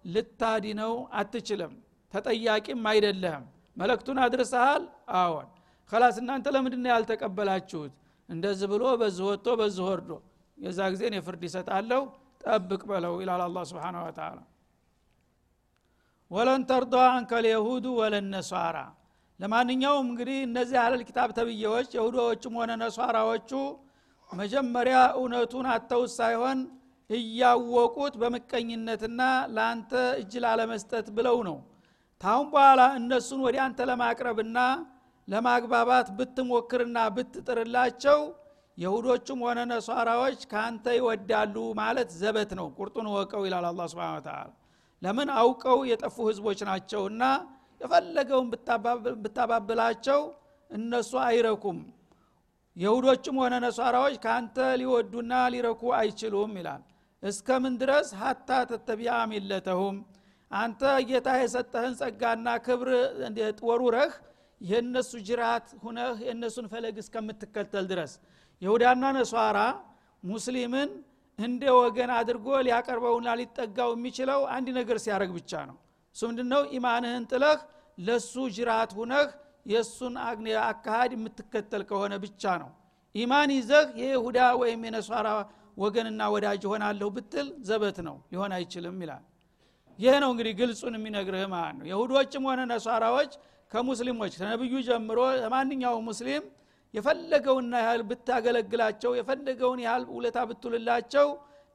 ልታዲነው 0.05 0.93
አትችልም 1.19 1.73
ተጠያቂም 2.13 2.81
አይደለህም 2.91 3.45
መልእክቱን 3.77 4.17
አድርሰሃል? 4.23 4.83
አዎን። 5.19 5.47
ከላስ 5.91 6.15
እናንተ 6.21 6.45
ለምንድን 6.55 6.85
ያልተቀበላችሁት? 6.91 7.93
እንደዚህ 8.29 8.67
ብሎ 8.73 8.83
በዚህ 9.01 9.23
ወጥቶ 9.29 9.47
በዚህ 9.59 9.83
ወርዶ 9.87 10.11
የዛ 10.57 10.79
ጊዜ 10.93 11.03
የፍርድ 11.17 11.41
ይሰጣለሁ 11.47 12.01
ጠብቅ 12.43 12.81
በለው 12.89 13.13
ይላል 13.21 13.41
አላ 13.45 13.57
ስብን 13.69 13.95
ወተላ 14.03 14.37
ወለን 16.31 16.61
ተርዷ 16.69 16.93
አንከ 17.11 17.31
ልየሁዱ 17.45 17.85
ወለነሷራ 17.99 18.77
ለማንኛውም 19.39 20.07
እንግዲህ 20.07 20.37
እነዚህ 20.47 20.77
አለል 20.83 21.01
ኪታብ 21.07 21.29
ተብዬዎች 21.37 21.89
የሁዶዎችም 21.97 22.53
ሆነ 22.59 22.71
ነሷራዎቹ 22.81 23.51
መጀመሪያ 24.31 24.97
እውነቱን 25.17 25.65
አተውት 25.73 26.11
ሳይሆን 26.19 26.59
እያወቁት 27.09 28.13
በምቀኝነትና 28.21 29.21
ለአንተ 29.55 29.91
እጅ 30.21 30.33
ላለመስጠት 30.45 31.07
ብለው 31.17 31.37
ነው 31.49 31.57
ታሁን 32.23 32.47
በኋላ 32.51 32.81
እነሱን 32.97 33.39
ወደ 33.45 33.57
አንተ 33.63 33.79
ለማቅረብና 33.89 34.59
ለማግባባት 35.27 36.07
ብትሞክርና 36.17 36.97
ብትጥርላቸው 37.15 38.19
የሁዶቹም 38.77 39.39
ሆነ 39.45 39.59
ነሷራዎች 39.71 40.39
ከአንተ 40.51 40.85
ይወዳሉ 40.97 41.55
ማለት 41.79 42.09
ዘበት 42.21 42.51
ነው። 42.59 42.67
ቁርጡን 42.77 43.07
ወቀው 43.15 43.41
ይላል 43.47 43.65
አላ 43.69 43.81
ስብን 43.91 44.21
ተላ 44.25 44.37
ለምን? 45.01 45.29
አውቀው 45.39 45.79
የጠፉ 45.89 46.15
ህዝቦች 46.29 46.59
ናቸውና 46.69 47.23
የፈለገውን 47.81 48.47
ብታባብላቸው 49.23 50.21
እነሱ 50.69 51.11
አይረኩም። 51.25 51.79
የሁዶችም 52.77 53.35
ሆነ 53.41 53.53
ነሷራዎች 53.65 54.15
ከአንተ 54.23 54.57
ሊወዱና 54.81 55.33
ሊረኩ 55.53 55.83
አይችሉም 55.99 56.53
ይላል። 56.59 56.81
እስከምን 57.23 57.73
ድረስ? 57.81 58.07
ሀታ 58.21 58.49
ተተቢያ 58.71 59.11
ሚለተሁም 59.31 59.97
አንተ 60.53 60.81
ጌታ 61.09 61.29
የሰጠህን 61.39 61.93
ጸጋና 61.99 62.47
ክብር 62.65 62.89
ወሩረህ 63.67 64.11
የእነሱ 64.61 65.11
ጅራት 65.27 65.67
ሁነህ 65.83 66.17
የእነሱን 66.25 66.67
ፈለግ 66.73 66.97
እስከምትከተል 67.03 67.85
ድረስ። 67.91 68.11
ይሁዳና 68.61 69.03
ነሷራ 69.17 69.59
ሙስሊምን 70.23 70.89
እንደ 71.39 71.63
ወገን 71.77 72.11
አድርጎ 72.17 72.47
ሊያቀርበውና 72.67 73.29
ሊጠጋው 73.39 73.91
የሚችለው 73.95 74.41
አንድ 74.55 74.67
ነገር 74.79 74.97
ሲያደረግ 75.05 75.31
ብቻ 75.37 75.51
ነው። 75.69 75.77
እሱ 76.15 76.21
ምንድነው? 76.29 76.61
ኢማንህን 76.77 77.23
ጥለህ 77.31 77.59
ለሱ 77.97 78.33
ጅራት 78.55 78.91
ሁነህ 78.99 79.27
የእሱን 79.65 80.15
አካሃድ 80.63 81.11
የምትከተል 81.15 81.83
ከሆነ 81.89 82.13
ብቻ 82.25 82.43
ነው። 82.63 82.71
ኢማን 83.15 83.49
ይዘህ 83.57 83.85
የይሁዳ 84.01 84.39
ወይም 84.61 84.81
የነሷራ 84.87 85.27
ወገንና 85.77 86.21
ወዳጅ 86.33 86.63
ሆናለሁ 86.71 87.07
ብትል 87.15 87.47
ዘበት 87.67 87.97
ነው 88.07 88.15
ሊሆን 88.31 88.51
አይችልም 88.57 88.97
ይላል 89.03 89.23
ይህ 89.99 90.15
ነው 90.23 90.29
እንግዲህ 90.33 90.53
ግልጹን 90.59 90.95
የሚነግርህ 90.97 91.45
ማለት 91.53 91.75
ነው። 91.79 91.85
የሁዶችም 91.91 92.45
ሆነ 92.49 92.61
ነሷራዎች 92.71 93.31
ከሙስሊሞች 93.71 94.33
ከነብዩ 94.39 94.73
ጀምሮ 94.87 95.19
ለማንኛውም 95.41 96.05
ሙስሊም 96.09 96.43
የፈለገውን 96.93 97.69
ያህል 97.77 98.01
ብታገለግላቸው 98.09 99.11
የፈለገውን 99.19 99.79
ያህል 99.85 100.03
ውለታ 100.15 100.39
ብትውልላቸው 100.49 101.27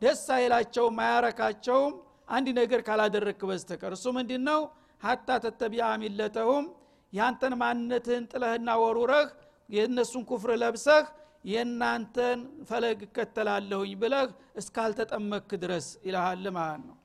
ደስ 0.03 0.25
አይላቸውም 0.37 0.99
አያረካቸውም። 1.05 1.95
አንድ 2.29 2.49
ነገር 2.59 2.81
ካላደረግክ 2.87 3.43
በስተቀር 3.51 3.93
እሱ 3.97 4.07
ምንድ 4.17 4.31
ነው 4.49 4.61
ሀታ 5.03 5.39
ተተቢያ 5.45 5.87
ሚለተሁም 6.03 6.65
ያንተን 7.13 7.55
ማንነትህን 7.63 8.25
ጥለህና 8.33 8.71
ወሩረህ 8.83 9.29
የእነሱን 9.69 10.25
ኩፍር 10.31 10.51
ለብሰህ 10.63 11.05
የእናንተን 11.45 12.41
ፈለግ 12.69 13.01
እከተላለሁኝ 13.07 13.93
ብለህ 14.01 14.29
እስካልተጠመክ 14.61 15.51
ድረስ 15.63 15.87
ይልሃል 16.07 16.47
ማለት 16.57 16.83
ነው 16.89 16.97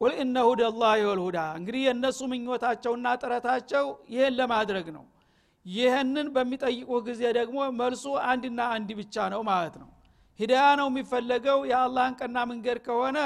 ቁል 0.00 0.12
እነ 0.22 0.36
ሁደ 0.46 0.62
ላህ 0.74 0.94
ወልሁዳ 1.08 1.38
እንግዲህ 1.58 1.82
የእነሱ 1.86 2.20
ምኞታቸውና 2.30 3.06
ጥረታቸው 3.20 3.84
ይህን 4.12 4.34
ለማድረግ 4.38 4.86
ነው። 4.96 5.04
ይህንን 5.66 6.26
በሚጠይቁ 6.34 6.90
ጊዜ 7.06 7.22
ደግሞ 7.36 7.58
መልሱ 7.78 8.04
አንድና 8.26 8.60
አንድ 8.74 8.90
ብቻ 8.98 9.16
ነው 9.34 9.42
ማለት 9.50 9.76
ነው። 9.82 9.88
ሂዳያ 10.38 10.66
ነው 10.80 10.88
የሚፈለገው። 10.90 11.58
የአላህን 11.70 12.14
ቀና 12.20 12.36
መንገድ 12.50 12.78
ከሆነ 12.86 13.18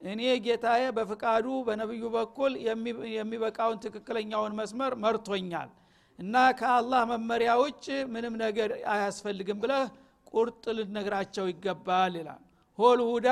እኔ 0.00 0.22
ጌታዬ 0.44 0.82
በፍቃዱ 0.96 1.46
በነቢዩ 1.66 2.04
በኩል 2.16 2.52
የሚበቃውን 3.16 3.80
ትክክለኛውን 3.84 4.52
መስመር 4.58 4.92
መርቶኛል 5.04 5.70
እና 6.18 6.36
ከአላህ 6.58 7.02
መመሪያ 7.12 7.50
ውጭ 7.62 7.84
ምንም 8.12 8.34
ነገር 8.44 8.70
አያስፈልግም 8.92 9.58
ብለህ 9.62 9.84
ቁርጥ 10.30 10.64
ልነግራቸው 10.78 11.44
ይገባል 11.50 12.14
ይላል። 12.20 12.40
ሆል 12.78 13.00
ሁዳ 13.08 13.28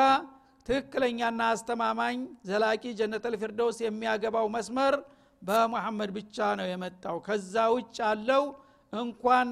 ትክክለኛና 0.67 1.41
አስተማማኝ 1.53 2.17
ዘላቂ 2.49 2.85
ጀነተል 3.01 3.35
ፊርደውስ 3.43 3.79
የሚያገባው 3.85 4.47
መስመር 4.55 4.95
በሙሐመድ 5.43 6.11
ብቻ 6.17 6.47
ነው 6.61 6.67
የመጣው። 6.71 7.17
ከዛ 7.27 7.55
ውጭ 7.75 7.97
አለው 8.11 8.45
እንኳን 8.93 9.49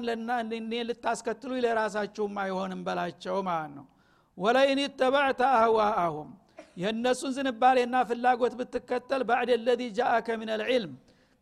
እኔ 0.57 0.73
ልታስከትሉ 0.89 1.51
ለራሳችሁም 1.65 2.35
አይሆንም 2.43 2.81
በላቸው 2.87 3.37
ማለት 3.49 3.71
ነው። 3.77 3.85
ወለኢን 4.37 4.79
ተበዕተ 4.99 5.41
አህዋአሁም 5.53 6.29
የእነሱን 6.77 7.33
ዝንባሌና 7.35 7.95
ፍላጎት 8.09 8.53
ብትከተል 8.59 9.21
ባዕድ 9.29 9.51
ለዚ 9.67 9.81
ጃአከ 9.97 10.27
ምን 10.39 10.49
ልዕልም 10.61 10.93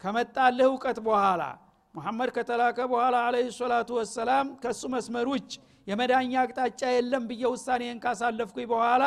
ከመጣልህ 0.02 0.68
እውቀት 0.70 0.98
በኋላ 1.08 1.42
ሙሐመድ 1.96 2.30
ከተላከ 2.36 2.80
በኋላ 2.92 3.16
አለህ 3.26 3.48
ሰላቱ 3.58 3.90
ወሰላም 4.00 4.48
ከእሱ 4.62 4.82
መስመር 4.94 5.28
ውጭ 5.34 5.52
የመዳኛ 5.88 6.34
አቅጣጫ 6.44 6.82
የለም 6.96 7.24
ብዬ 7.30 7.44
ውሳኔን 7.54 7.98
ካሳለፍኩኝ 8.04 8.68
በኋላ 8.72 9.04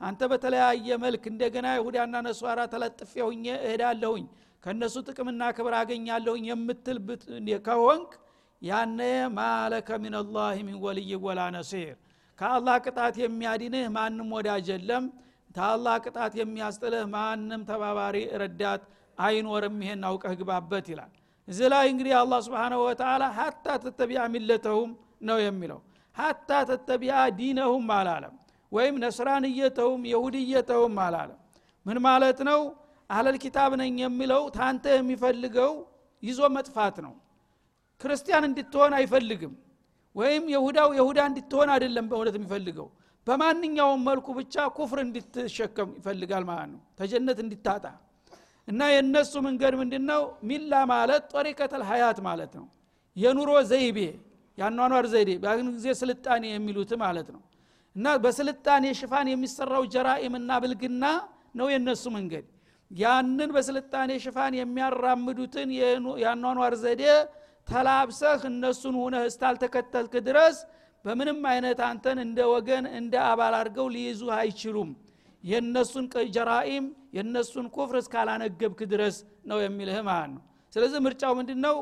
አንተ 0.00 0.22
በተለያየ 0.30 0.96
መልክ 1.02 1.24
እንደገና 1.30 1.66
ይሁዳና 1.76 2.16
ነሷራ 2.26 2.60
ተለጥፌ 2.72 3.12
ሁኜ 3.28 3.44
እሄዳለሁኝ 3.60 4.24
ከእነሱ 4.64 4.96
ጥቅምና 5.08 5.42
ክብር 5.56 5.74
አገኛለሁኝ 5.78 6.44
የምትል 6.50 6.98
ከሆንክ 7.66 8.12
ያነ 8.62 9.00
ማለከ 9.36 9.88
ሚንላህ 10.02 10.56
ሚን 10.66 10.76
ወልይ 10.84 11.10
ወላ 11.24 11.40
ነሲር። 11.56 11.94
ከአላህ 12.38 12.76
ቅጣት 12.84 13.14
የሚያድንህ 13.22 13.86
ማንም 13.96 14.30
ወዳጅ 14.36 14.66
የለም። 14.72 15.04
ከአላህ 15.50 15.94
ቅጣት 16.04 16.32
የሚያስጥልህ 16.40 17.04
ማንም 17.14 17.62
ተባባሪ 17.68 18.16
ረዳት 18.42 18.82
አይኖርም። 19.18 19.76
ይሄን 19.84 20.02
አውቀህ 20.08 20.34
ግባበት 20.40 20.88
ይላል። 20.92 21.12
እዚህ 21.48 21.68
ላይ 21.72 21.84
እንግዲህ 21.92 22.14
አላህ 22.20 22.40
ስብሓንሁ 22.46 22.80
ወተላ 22.86 23.24
ሀታ 23.38 23.66
ተተቢያ 23.84 24.22
ሚለተሁም 24.34 24.90
ነው 25.28 25.38
የሚለው። 25.44 25.80
ሀታ 26.16 26.50
ተተቢያ 26.70 27.14
ዲነሁም 27.38 27.86
አላለም 27.96 28.34
ወይም 28.72 28.94
ነስራንየተውም 29.02 30.02
የሁድየተውም 30.12 30.96
አላለም 31.04 31.40
ምን 31.86 31.98
ማለት 32.06 32.38
ነው? 32.48 32.60
አህለል 33.10 33.36
ኪታብ 33.42 33.72
ነኝ 33.80 33.96
የሚለው 34.02 34.42
ታንተ 34.56 34.84
የሚፈልገው 34.94 35.72
ይዞ 36.22 36.40
መጥፋት 36.56 36.96
ነው። 37.04 37.12
ክርስቲያን 38.00 38.44
እንድትሆን 38.48 38.92
አይፈልግም። 38.98 39.52
ወይም 40.16 40.44
የሁዳው 40.54 40.88
የሁዳ 40.98 41.18
እንድትሆን 41.30 41.68
አይደለም 41.74 42.06
በእውነት 42.10 42.36
የሚፈልገው። 42.38 42.88
በማንኛውም 43.26 44.00
መልኩ 44.08 44.26
ብቻ 44.38 44.54
ኩፍር 44.76 44.98
እንድትሸከም 45.04 45.88
ይፈልጋል 45.98 46.44
ማለት 46.50 46.68
ነው። 46.74 46.80
ተጀነት 46.98 47.38
እንድታጣ 47.44 47.84
እና 48.68 48.80
የእነሱ 48.92 49.32
መንገድ 49.46 49.74
ምንድነው? 49.80 50.22
ሚላ 50.48 50.72
ማለት 50.92 51.22
ጦሪቀተል 51.32 51.82
ሀያት 51.90 52.18
ማለት 52.28 52.52
ነው። 52.60 52.66
የኑሮ 53.16 53.50
ዘይቤ 53.70 53.98
ያኗኗር 54.58 55.06
ዘይቤ 55.12 55.30
በአሁኑ 55.42 55.68
ጊዜ 55.76 55.88
ስልጣኔ 56.02 56.44
የሚሉት 56.52 56.92
ማለት 57.02 57.28
ነው 57.34 57.42
እና 57.96 58.06
በስልጣኔ 58.22 58.84
ሽፋን 58.98 59.26
የሚሰራው 59.30 59.84
ጀራኢምና 59.94 60.50
ብልግና 60.62 61.04
ነው 61.58 61.68
የነሱ 61.72 62.04
መንገድ። 62.16 62.46
ያንን 62.90 63.50
በስልጣኔ 63.54 64.10
ሽፋን 64.24 64.54
የሚያራምዱትን 64.58 65.70
የአኗኗር 66.22 66.74
ዘዴ 66.82 67.04
ተላብሰህ 67.68 68.42
እነሱን 68.50 68.96
ሁነህ 69.00 69.22
እስታልተከተልክ 69.30 70.12
ድረስ 70.28 70.56
በምንም 71.04 71.40
አይነት 71.50 71.80
አንተን 71.88 72.18
እንደ 72.24 72.38
ወገን 72.52 72.84
እንደ 72.98 73.14
አባል 73.30 73.54
አድርገው 73.58 73.88
ሊይዙ 73.94 74.22
አይችሉም። 74.38 74.90
የእነሱን 75.44 76.06
ጀራኢም 76.36 76.84
የእነሱን 77.16 77.66
ኩፍር 77.74 77.96
እስካላነገብክ 78.00 78.80
ድረስ 78.92 79.16
ነው 79.50 79.58
የሚልህ 79.64 79.98
ማለት 80.08 80.30
ነው። 80.34 80.42
ስለዚህ 80.72 81.00
ምርጫው 81.06 81.32
ምንድን 81.38 81.60
ነው 81.66 81.76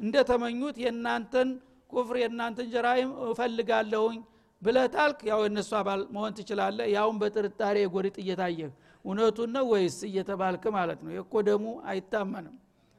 እንደተመኙት 0.00 0.76
የእናንተን 0.82 1.48
ኩፍር 1.90 2.16
የእናንተን 2.22 2.68
ጀራኢም 2.74 3.10
እፈልጋለሁኝ 3.26 4.18
ብለታልክ 4.62 5.18
ያው 5.28 5.40
የእነሱ 5.44 5.70
አባል 5.80 6.00
መሆን 6.14 6.32
ትችላለህ። 6.38 6.86
ያውን 6.94 7.16
በጥርጣሬ 7.20 7.76
የጎሪጥ 7.82 8.16
እየታየህ 8.22 8.70
እውነቱን 9.04 9.50
ነው 9.56 9.64
ወይስ 9.72 9.96
እየተባልክ 10.08 10.64
ማለት 10.76 10.98
ነው? 11.04 11.10
የኮ 11.18 11.32
ደሙ 11.48 11.64
አይታመንም። 11.88 12.56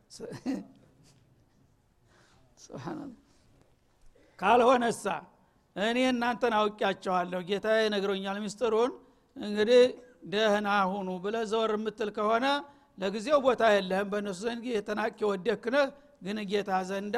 ካልሆነሳ 4.40 5.04
እኔ 5.76 5.98
እናንተን 6.12 6.54
አውቂያቸዋለሁ 6.58 7.40
ጌታ 7.50 7.68
ነግሮኛል። 7.94 8.38
ሚስጥሩን 8.44 8.92
እንግዲህ 9.38 9.82
ደህና 10.32 10.68
ሁኑ 10.92 11.10
ብለ 11.24 11.36
ዘወር 11.52 11.72
የምትል 11.76 12.10
ከሆነ 12.18 12.46
ለጊዜው 12.98 13.40
ቦታ 13.46 13.62
የለህም። 13.76 14.08
በእነሱ 14.12 14.40
ዘንድ 14.46 14.64
የተናቅ 14.72 15.16
የወደክነህ 15.24 15.88
ግን 16.24 16.38
ጌታ 16.52 16.70
ዘንዳ 16.90 17.18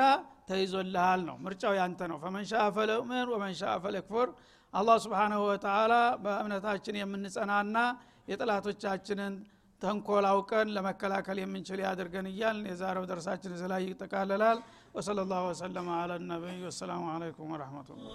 ተይዞልሃል 0.51 1.21
ነው። 1.27 1.35
ምርጫው 1.45 1.73
ያንተ 1.79 2.01
ነው። 2.11 2.17
ፈመንሻ 2.23 2.53
ፈለእምን 2.75 3.27
ወመንሻ 3.33 3.61
ፈለክፉር። 3.83 4.29
አላህ 4.73 4.97
ስብሓናሁ 5.05 5.41
ወተላ 5.47 5.93
በእምነታችን 6.23 6.99
የምንጸናና 7.01 7.77
የጥላቶቻችንን 8.31 9.33
ተንኮል 9.81 10.25
አውቀን 10.29 10.67
ለመከላከል 10.75 11.37
የምንችል 11.41 11.79
ያድርገን 11.85 12.27
እያልን 12.31 12.65
የዛሬው 12.71 13.07
ደርሳችን 13.11 13.55
እዚ 13.55 13.63
ላይ 13.71 13.83
ይጠቃለላል። 13.87 14.59
ወሰለ 14.95 15.19
ላሁ 15.31 15.43
ወሰለማ 15.49 15.89
አላ 15.99 16.19
ነቢይ። 16.29 16.59
ወሰላሙ 16.67 17.03
አለይኩም 17.13 17.51
ወረህመቱላህ 17.55 18.11